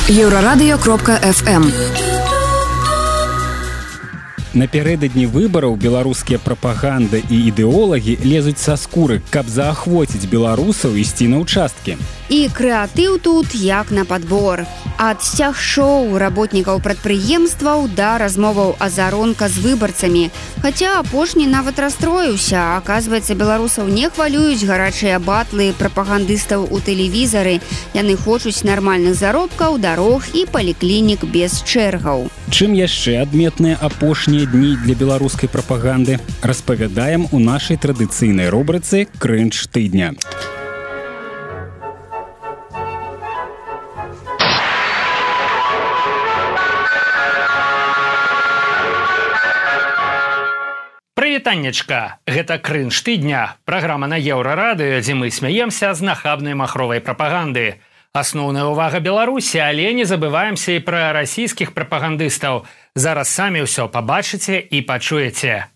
Еўрарадыё 0.08 0.78
кропка 0.78 1.18
FM. 1.22 2.15
Напярэдадні 4.56 5.26
выбараў 5.28 5.74
беларускія 5.76 6.40
прапаганды 6.40 7.20
і 7.28 7.40
ідэолагі 7.52 8.16
лезуць 8.24 8.56
са 8.56 8.78
скуры, 8.80 9.20
каб 9.28 9.52
заахвоціць 9.52 10.24
беларусаў 10.32 10.96
ісці 10.96 11.28
на 11.28 11.44
ўчасткі. 11.44 12.00
І 12.32 12.48
крэатыў 12.48 13.20
тут 13.20 13.52
як 13.54 13.92
на 13.92 14.08
падбор. 14.08 14.64
Ад 14.96 15.20
сцяг 15.20 15.60
шоу 15.60 16.16
работнікаў 16.16 16.80
прадпрыемстваў 16.80 17.84
да 17.92 18.16
размоваў 18.16 18.72
азаронка 18.80 19.52
з 19.52 19.60
выбарцамі. 19.60 20.32
Хаця 20.64 20.96
апошні 21.04 21.44
нават 21.46 21.76
расстроіўся, 21.76 22.80
аказваецца, 22.80 23.36
беларусаў 23.36 23.92
не 23.92 24.08
хвалююць 24.08 24.64
гарачыя 24.64 25.20
батлы 25.20 25.76
прапагандыстаў 25.76 26.64
у 26.72 26.80
тэлевізары. 26.80 27.60
Яны 27.92 28.16
хочуць 28.16 28.64
нармальных 28.64 29.20
заробкаў, 29.20 29.76
дарог 29.76 30.24
і 30.32 30.48
паліклінік 30.48 31.28
без 31.28 31.60
чэргаў. 31.60 32.32
Чым 32.50 32.72
яшчэ 32.72 33.20
адметныя 33.20 33.76
апошнія 33.76 34.45
дні 34.46 34.76
для 34.84 34.94
беларускай 34.94 35.48
прапаганды 35.48 36.18
распавядаем 36.42 37.26
у 37.32 37.38
нашай 37.38 37.76
традыцыйнай 37.76 38.48
рубрыцы 38.48 39.08
крынж 39.18 39.66
тыдня. 39.66 40.14
Прывітаннечка, 51.16 52.18
гэта 52.26 52.58
крынж 52.58 53.02
тыдня, 53.02 53.56
праграма 53.64 54.06
на 54.06 54.16
еўрарадыё, 54.16 55.00
дзе 55.00 55.14
мы 55.14 55.30
смяемся 55.30 55.92
з 55.94 56.00
нахабнай 56.02 56.54
махровай 56.54 57.00
прапаганды. 57.00 57.82
Асноўная 58.16 58.64
ўвага 58.64 59.00
Беларусі, 59.00 59.60
але 59.60 59.92
не 59.92 60.08
забываемся 60.08 60.72
і 60.72 60.80
пра 60.80 61.12
расійскіх 61.12 61.76
прапагандыстаў. 61.76 62.64
Зараз 62.96 63.28
самі 63.28 63.60
ўсё 63.68 63.92
пабачыце 63.92 64.56
і 64.56 64.80
пачуеце. 64.80 65.68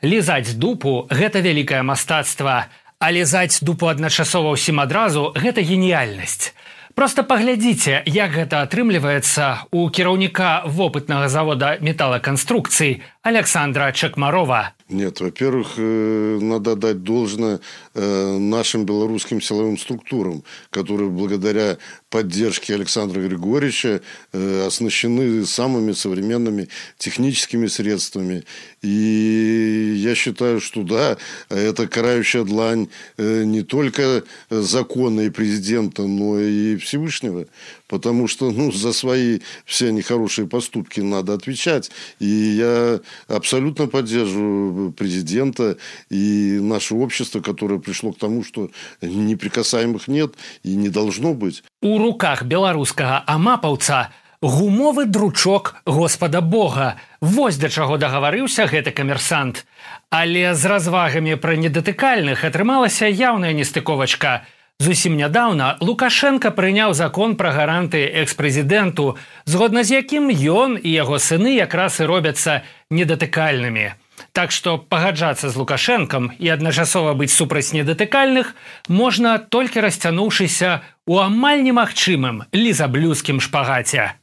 Лізаць 0.00 0.56
дупу 0.56 1.04
гэта 1.12 1.44
вялікае 1.44 1.84
мастацтва, 1.84 2.72
а 2.96 3.06
лізаць 3.12 3.60
дупу 3.60 3.92
адначасова 3.92 4.56
ўсім 4.56 4.80
адразу 4.80 5.28
гэта 5.36 5.60
геніяльнасць. 5.60 6.56
Просто 6.96 7.20
паглядзіце, 7.24 8.00
як 8.08 8.32
гэта 8.32 8.64
атрымліваецца 8.64 9.68
у 9.76 9.84
кіраўніка 9.92 10.64
вопытнага 10.64 11.28
завода 11.28 11.76
металлоконструкцый 11.84 13.04
Александра 13.20 13.92
Чакмарова. 13.92 14.72
Нет, 14.92 15.20
во-первых, 15.20 15.74
э, 15.78 16.38
надо 16.40 16.76
дать 16.76 17.02
должное 17.02 17.60
э, 17.94 18.38
нашим 18.38 18.84
белорусским 18.84 19.40
силовым 19.40 19.78
структурам, 19.78 20.44
которые 20.70 21.08
благодаря 21.08 21.78
поддержке 22.10 22.74
Александра 22.74 23.20
Григорьевича 23.20 24.02
э, 24.32 24.66
оснащены 24.66 25.46
самыми 25.46 25.92
современными 25.92 26.68
техническими 26.98 27.68
средствами. 27.68 28.44
И 28.82 29.94
я 29.96 30.14
считаю, 30.14 30.60
что 30.60 30.82
да, 30.82 31.16
это 31.48 31.88
карающая 31.88 32.44
длань 32.44 32.88
не 33.16 33.62
только 33.62 34.24
закона 34.50 35.22
и 35.22 35.30
президента, 35.30 36.02
но 36.02 36.38
и 36.38 36.76
Всевышнего 36.76 37.46
потому 37.92 38.26
что 38.26 38.50
ну, 38.50 38.72
за 38.72 38.94
свои 38.94 39.40
все 39.66 39.92
нехорошие 39.92 40.48
поступки 40.48 41.00
надо 41.00 41.34
отвечать. 41.34 41.90
И 42.20 42.26
я 42.26 43.00
абсолютно 43.28 43.86
поддерживаю 43.86 44.92
президента 44.92 45.76
и 46.08 46.58
наше 46.62 46.94
общество, 46.94 47.40
которое 47.40 47.78
пришло 47.78 48.12
к 48.12 48.18
тому, 48.18 48.44
что 48.44 48.70
неприкасаемых 49.02 50.08
нет 50.08 50.32
и 50.62 50.74
не 50.74 50.88
должно 50.88 51.34
быть. 51.34 51.62
У 51.82 51.98
руках 51.98 52.44
белорусского 52.44 53.22
амапаўца 53.26 54.08
гумовы 54.40 55.04
дручок 55.04 55.74
Господа 55.84 56.40
Бога. 56.40 56.96
Вось 57.20 57.58
да 57.58 57.68
чаго 57.68 57.98
дагаварыўся 57.98 58.64
гэты 58.72 58.90
камерсант. 58.90 59.66
Але 60.08 60.54
з 60.54 60.64
развагамі 60.64 61.36
пра 61.36 61.60
недатыкальных 61.60 62.40
атрымалася 62.48 63.04
яўная 63.04 63.52
нестыковачка– 63.52 64.46
Зусім 64.82 65.14
нядаўна 65.14 65.76
Лукашенко 65.78 66.50
прыняў 66.50 66.90
закон 66.90 67.36
пра 67.38 67.52
гаранты 67.54 68.02
экс-прэзідэнту, 68.22 69.14
згодна 69.46 69.84
з 69.86 70.02
якім 70.02 70.26
ён 70.34 70.74
і 70.74 70.90
яго 70.90 71.22
сыны 71.22 71.54
якраз 71.54 72.00
і 72.02 72.08
робяцца 72.10 72.66
недатыкальнымі. 72.90 73.94
Так 74.34 74.50
што 74.50 74.82
пагаджацца 74.82 75.54
з 75.54 75.54
лукашэнкам 75.54 76.34
і 76.34 76.50
адначасова 76.56 77.14
быць 77.14 77.30
супраць 77.30 77.70
недатыкальных 77.70 78.58
можна 78.88 79.38
толькі 79.38 79.86
расцянуўшыся 79.86 80.82
ў 81.06 81.14
амаль 81.30 81.62
немагчымым 81.62 82.42
лізаблюскім 82.50 83.38
шпагаце. 83.38 84.18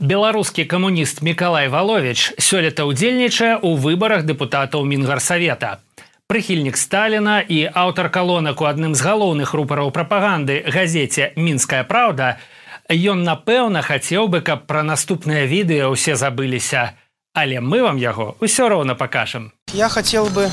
Беларускі 0.00 0.64
камуніст 0.64 1.20
Миколай 1.20 1.68
Валович 1.68 2.32
сёлета 2.40 2.88
ўдзельнічае 2.88 3.60
ў 3.60 3.76
выбарах 3.76 4.24
дэпутатаў 4.24 4.88
мінгарсавета 4.88 5.84
прыхільнік 6.32 6.76
сталіна 6.80 7.44
і 7.44 7.68
аўтар 7.74 8.08
калонак 8.08 8.60
у 8.60 8.64
адным 8.64 8.94
з 8.96 9.04
галоўных 9.04 9.52
рупараў 9.52 9.90
прапаганды 9.92 10.64
газеце 10.64 11.36
мінская 11.36 11.84
праўда 11.84 12.40
ён 12.88 13.20
напэўна 13.20 13.82
хацеў 13.84 14.32
бы 14.32 14.40
каб 14.40 14.64
пра 14.64 14.80
наступнае 14.80 15.44
відэо 15.44 15.92
ўсе 15.92 16.16
забыліся. 16.16 16.96
Але 17.36 17.60
мы 17.60 17.84
вам 17.84 18.00
яго 18.00 18.40
ўсё 18.40 18.72
роўна 18.72 18.96
покажем 18.96 19.52
я 19.76 19.92
хотел 19.92 20.32
бы 20.32 20.48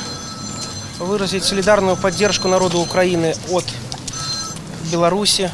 выразить 0.99 1.47
солидарную 1.47 1.95
поддержку 1.95 2.51
народу 2.51 2.83
украины 2.83 3.31
от 3.47 3.63
беларуси 4.91 5.49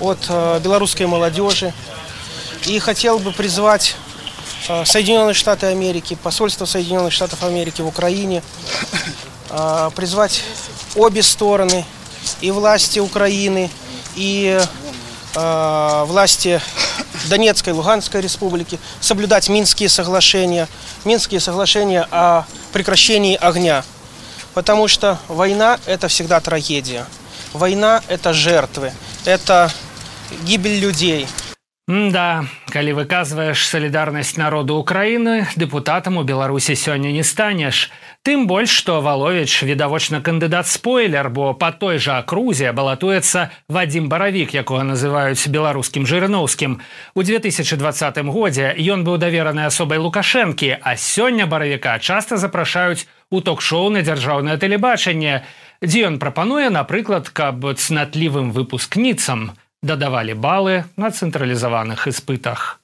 от 0.00 0.20
э, 0.28 0.60
белорусской 0.60 1.06
молодежи 1.06 1.72
и 2.68 2.78
хотел 2.78 3.18
бы 3.18 3.32
призвать 3.32 3.96
э, 4.68 4.84
соединенные 4.84 5.32
штаты 5.32 5.72
америки 5.72 6.12
посольство 6.22 6.66
соединенных 6.66 7.12
штатов 7.14 7.42
америки 7.42 7.80
в 7.80 7.86
украине 7.86 8.42
призвать 9.95 10.43
обе 10.95 11.23
стороны, 11.23 11.85
и 12.41 12.51
власти 12.51 12.99
Украины, 12.99 13.69
и 14.15 14.59
э, 15.35 16.03
власти 16.05 16.61
Донецкой, 17.29 17.73
Луганской 17.73 18.21
республики 18.21 18.79
соблюдать 18.99 19.49
Минские 19.49 19.89
соглашения, 19.89 20.67
Минские 21.05 21.39
соглашения 21.39 22.07
о 22.11 22.43
прекращении 22.73 23.35
огня. 23.35 23.83
Потому 24.53 24.87
что 24.87 25.19
война – 25.27 25.85
это 25.85 26.07
всегда 26.07 26.39
трагедия. 26.39 27.05
Война – 27.53 28.07
это 28.07 28.33
жертвы, 28.33 28.91
это 29.25 29.71
гибель 30.43 30.79
людей – 30.79 31.37
Да, 31.87 32.43
калі 32.67 32.99
выказваеш 32.99 33.63
салідарнасць 33.63 34.35
народу 34.35 34.75
Украіны, 34.75 35.47
дэпутатам 35.55 36.19
у 36.19 36.23
Беларусі 36.27 36.75
сёння 36.75 37.15
не 37.15 37.23
станеш. 37.23 37.87
Тым 38.22 38.46
больш, 38.46 38.70
што 38.70 39.00
Валовіч 39.02 39.64
відавочна 39.66 40.20
кандыдат 40.22 40.68
спойлер, 40.70 41.26
бо 41.26 41.54
па 41.58 41.72
той 41.74 41.98
жа 41.98 42.20
акрузе 42.22 42.70
балатуецца 42.70 43.50
Вадзім 43.66 44.06
баравік, 44.06 44.54
якога 44.54 44.84
называюць 44.86 45.50
беларускім 45.50 46.06
жырыноўскім. 46.06 46.76
У 47.18 47.24
2020 47.26 48.22
годзе 48.30 48.68
ён 48.78 49.02
быў 49.02 49.18
давераны 49.18 49.66
асобай 49.66 49.98
лукашэнкі, 49.98 50.70
а 50.78 50.94
сёння 50.94 51.50
баравіка 51.50 51.98
часта 51.98 52.38
запрашаюць 52.38 53.10
у 53.34 53.42
ток-шоу 53.42 53.90
на 53.90 54.06
дзяржаўнае 54.06 54.54
тэлебачанне, 54.54 55.42
дзе 55.82 56.06
ён 56.06 56.22
прапануе, 56.22 56.70
напрыклад, 56.70 57.26
каб 57.26 57.66
цнатлівым 57.74 58.54
выпускніцам, 58.54 59.58
дадавалі 59.82 60.38
балы 60.38 60.86
на 60.94 61.10
цэнтралізаваных 61.10 62.06
іспытах. 62.06 62.81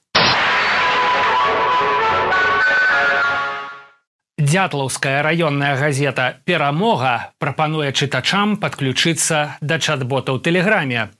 Дятлаўская 4.39 5.21
раённая 5.21 5.75
газета 5.75 6.39
перамога 6.47 7.35
прапануе 7.43 7.91
чытачам 7.91 8.55
падключыцца 8.55 9.59
да 9.59 9.75
чат-бота 9.83 10.31
ў 10.31 10.39
тэлеграме. 10.39 11.11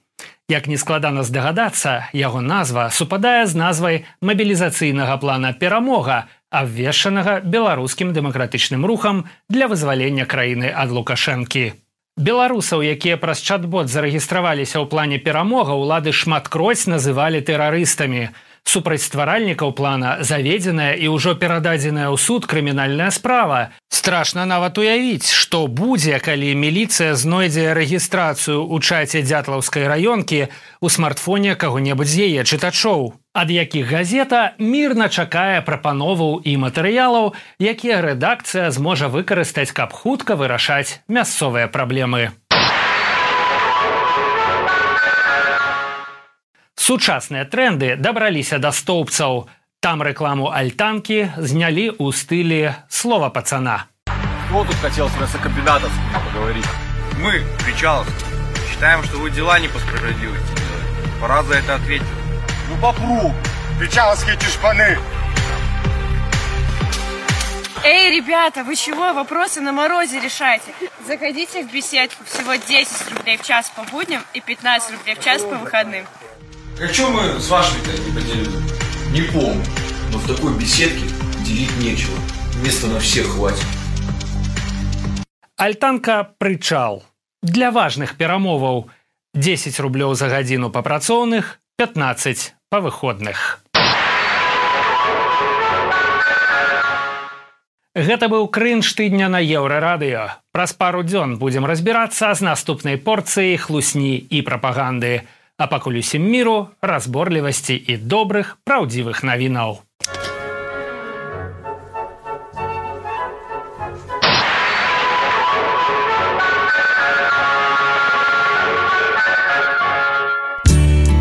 Як 0.48 0.72
не 0.72 0.80
складана 0.80 1.28
здагадацца, 1.28 2.08
яго 2.16 2.40
назва 2.40 2.88
супадае 2.88 3.44
з 3.44 3.60
назвай 3.60 3.96
мабілізацыйнага 4.24 5.20
плана 5.20 5.52
перамога, 5.52 6.32
абвешчанага 6.48 7.44
беларускім 7.44 8.16
дэмакратычным 8.16 8.88
рухам 8.88 9.28
для 9.52 9.68
вызвалення 9.68 10.24
краіны 10.24 10.72
ад 10.72 10.88
лукашэнкі. 10.96 11.76
Беларусаў, 12.16 12.88
якія 12.88 13.20
праз 13.20 13.44
чат-бот 13.44 13.92
зарэгістраваліся 13.92 14.80
ў 14.80 14.88
плане 14.88 15.20
перамога, 15.20 15.76
улады 15.76 16.16
шматкроць 16.16 16.88
называлі 16.88 17.44
тэрарыстамі 17.44 18.32
супрацьстваральнікаў 18.64 19.72
плана 19.74 20.18
заведзеная 20.22 20.94
і 20.98 21.14
ўжо 21.16 21.36
перададзеная 21.36 22.10
ў 22.10 22.18
суд 22.18 22.46
крымінальная 22.50 23.10
справа. 23.12 23.72
Страшна 23.90 24.46
нават 24.46 24.78
уявіць, 24.78 25.30
што 25.30 25.68
будзе, 25.68 26.20
калі 26.20 26.54
міліцыя 26.56 27.16
знойдзе 27.16 27.74
рэгістрацыю 27.74 28.66
ў 28.66 28.76
чаце 28.82 29.22
дзятлаўскай 29.24 29.88
раёнкі 29.90 30.50
у 30.82 30.88
смартфоне 30.90 31.56
каго-небудзь 31.56 32.14
з 32.14 32.28
яе 32.28 32.42
чытачоў. 32.44 33.14
Ад 33.34 33.50
якіх 33.54 33.88
газета 33.94 34.58
мірна 34.58 35.08
чакае 35.10 35.62
прапановаў 35.62 36.42
і 36.44 36.58
матэрыялаў, 36.66 37.38
якія 37.62 38.02
рэдакцыя 38.02 38.74
зможа 38.74 39.08
выкарыстаць, 39.08 39.72
каб 39.72 39.94
хутка 39.94 40.36
вырашаць 40.36 41.00
мясцовыя 41.08 41.70
праблемы. 41.70 42.34
Сучасныя 46.79 47.45
тренды 47.45 47.97
дабраліся 47.97 48.59
да 48.59 48.73
стоўбцаў. 48.73 49.49
Там 49.81 50.03
рэкламу 50.03 50.49
альтанкі 50.49 51.31
знялі 51.37 51.91
ў 51.93 52.13
стылі 52.13 52.75
слова 52.89 53.29
пацана. 53.31 53.87
Кто 54.49 54.65
тут 54.65 54.77
хотел 54.77 55.09
с 55.09 55.17
мясокомбинатов 55.21 55.93
поговорить? 56.13 56.67
Мы, 57.21 57.43
Причалов, 57.65 58.09
считаем, 58.71 59.05
что 59.05 59.19
вы 59.19 59.31
дела 59.31 59.59
не 59.59 59.69
по 59.69 59.79
справедливости 59.79 60.47
делаете. 60.47 61.21
Пора 61.21 61.43
за 61.43 61.55
это 61.55 61.75
ответить. 61.77 62.07
Ну 62.69 62.77
попробуй, 62.81 63.33
Причаловские 63.79 64.37
чешпаны. 64.39 64.99
Эй, 67.85 68.17
ребята, 68.17 68.65
вы 68.65 68.77
чего? 68.77 69.13
Вопросы 69.13 69.61
на 69.61 69.73
морозе 69.73 70.19
решайте. 70.19 70.73
Заходите 71.07 71.63
в 71.63 71.71
беседку. 71.71 72.25
Всего 72.25 72.55
10 72.55 73.13
рублей 73.13 73.37
в 73.37 73.43
час 73.43 73.71
по 73.77 73.83
будням 73.83 74.23
и 74.33 74.41
15 74.41 74.93
рублей 74.93 75.15
в 75.17 75.21
час 75.23 75.43
по 75.43 75.57
выходным. 75.57 76.07
А 76.82 76.88
что 76.88 77.10
мы 77.10 77.38
с 77.42 77.50
вашими-то 77.50 77.92
не 77.92 78.16
поделили? 78.16 78.58
Не 79.12 79.22
помню, 79.34 79.62
но 80.14 80.18
в 80.18 80.26
такой 80.26 80.58
беседке 80.58 81.08
делить 81.46 81.78
нечего. 81.78 82.16
Места 82.64 82.88
на 82.88 83.02
всех 83.02 83.28
хватит. 83.28 83.66
Альтанка 85.58 86.32
прычал. 86.38 87.04
Для 87.44 87.72
важных 87.72 88.16
перамоваў 88.16 88.90
10 89.34 89.78
рублёў 89.82 90.16
за 90.16 90.30
гадзіну 90.30 90.70
па 90.72 90.82
працоўных, 90.82 91.60
15 91.76 92.56
па 92.70 92.80
выходных. 92.80 93.60
Гэта 97.94 98.32
быў 98.32 98.48
крынж 98.48 98.88
тыдня 98.96 99.28
на 99.28 99.44
еўрарадыё. 99.44 100.32
Праз 100.56 100.72
пару 100.72 101.04
дзён 101.04 101.36
будзем 101.36 101.66
разбірацца 101.66 102.32
з 102.34 102.40
наступнай 102.40 102.96
порцыяй 102.96 103.58
хлусні 103.58 104.16
і 104.16 104.42
прапаганды 104.48 105.28
а 105.59 105.67
пакуль 105.67 106.03
усім 106.03 106.23
міру 106.23 106.69
разборлівасці 106.83 107.75
і 107.75 107.97
добрых 107.97 108.57
праўдзівых 108.65 109.23
навінаў. 109.23 109.81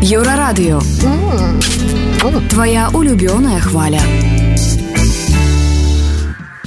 Еўрарадыё 0.04 0.78
Твая 2.54 2.88
улюбёная 2.94 3.58
хваля. 3.58 4.27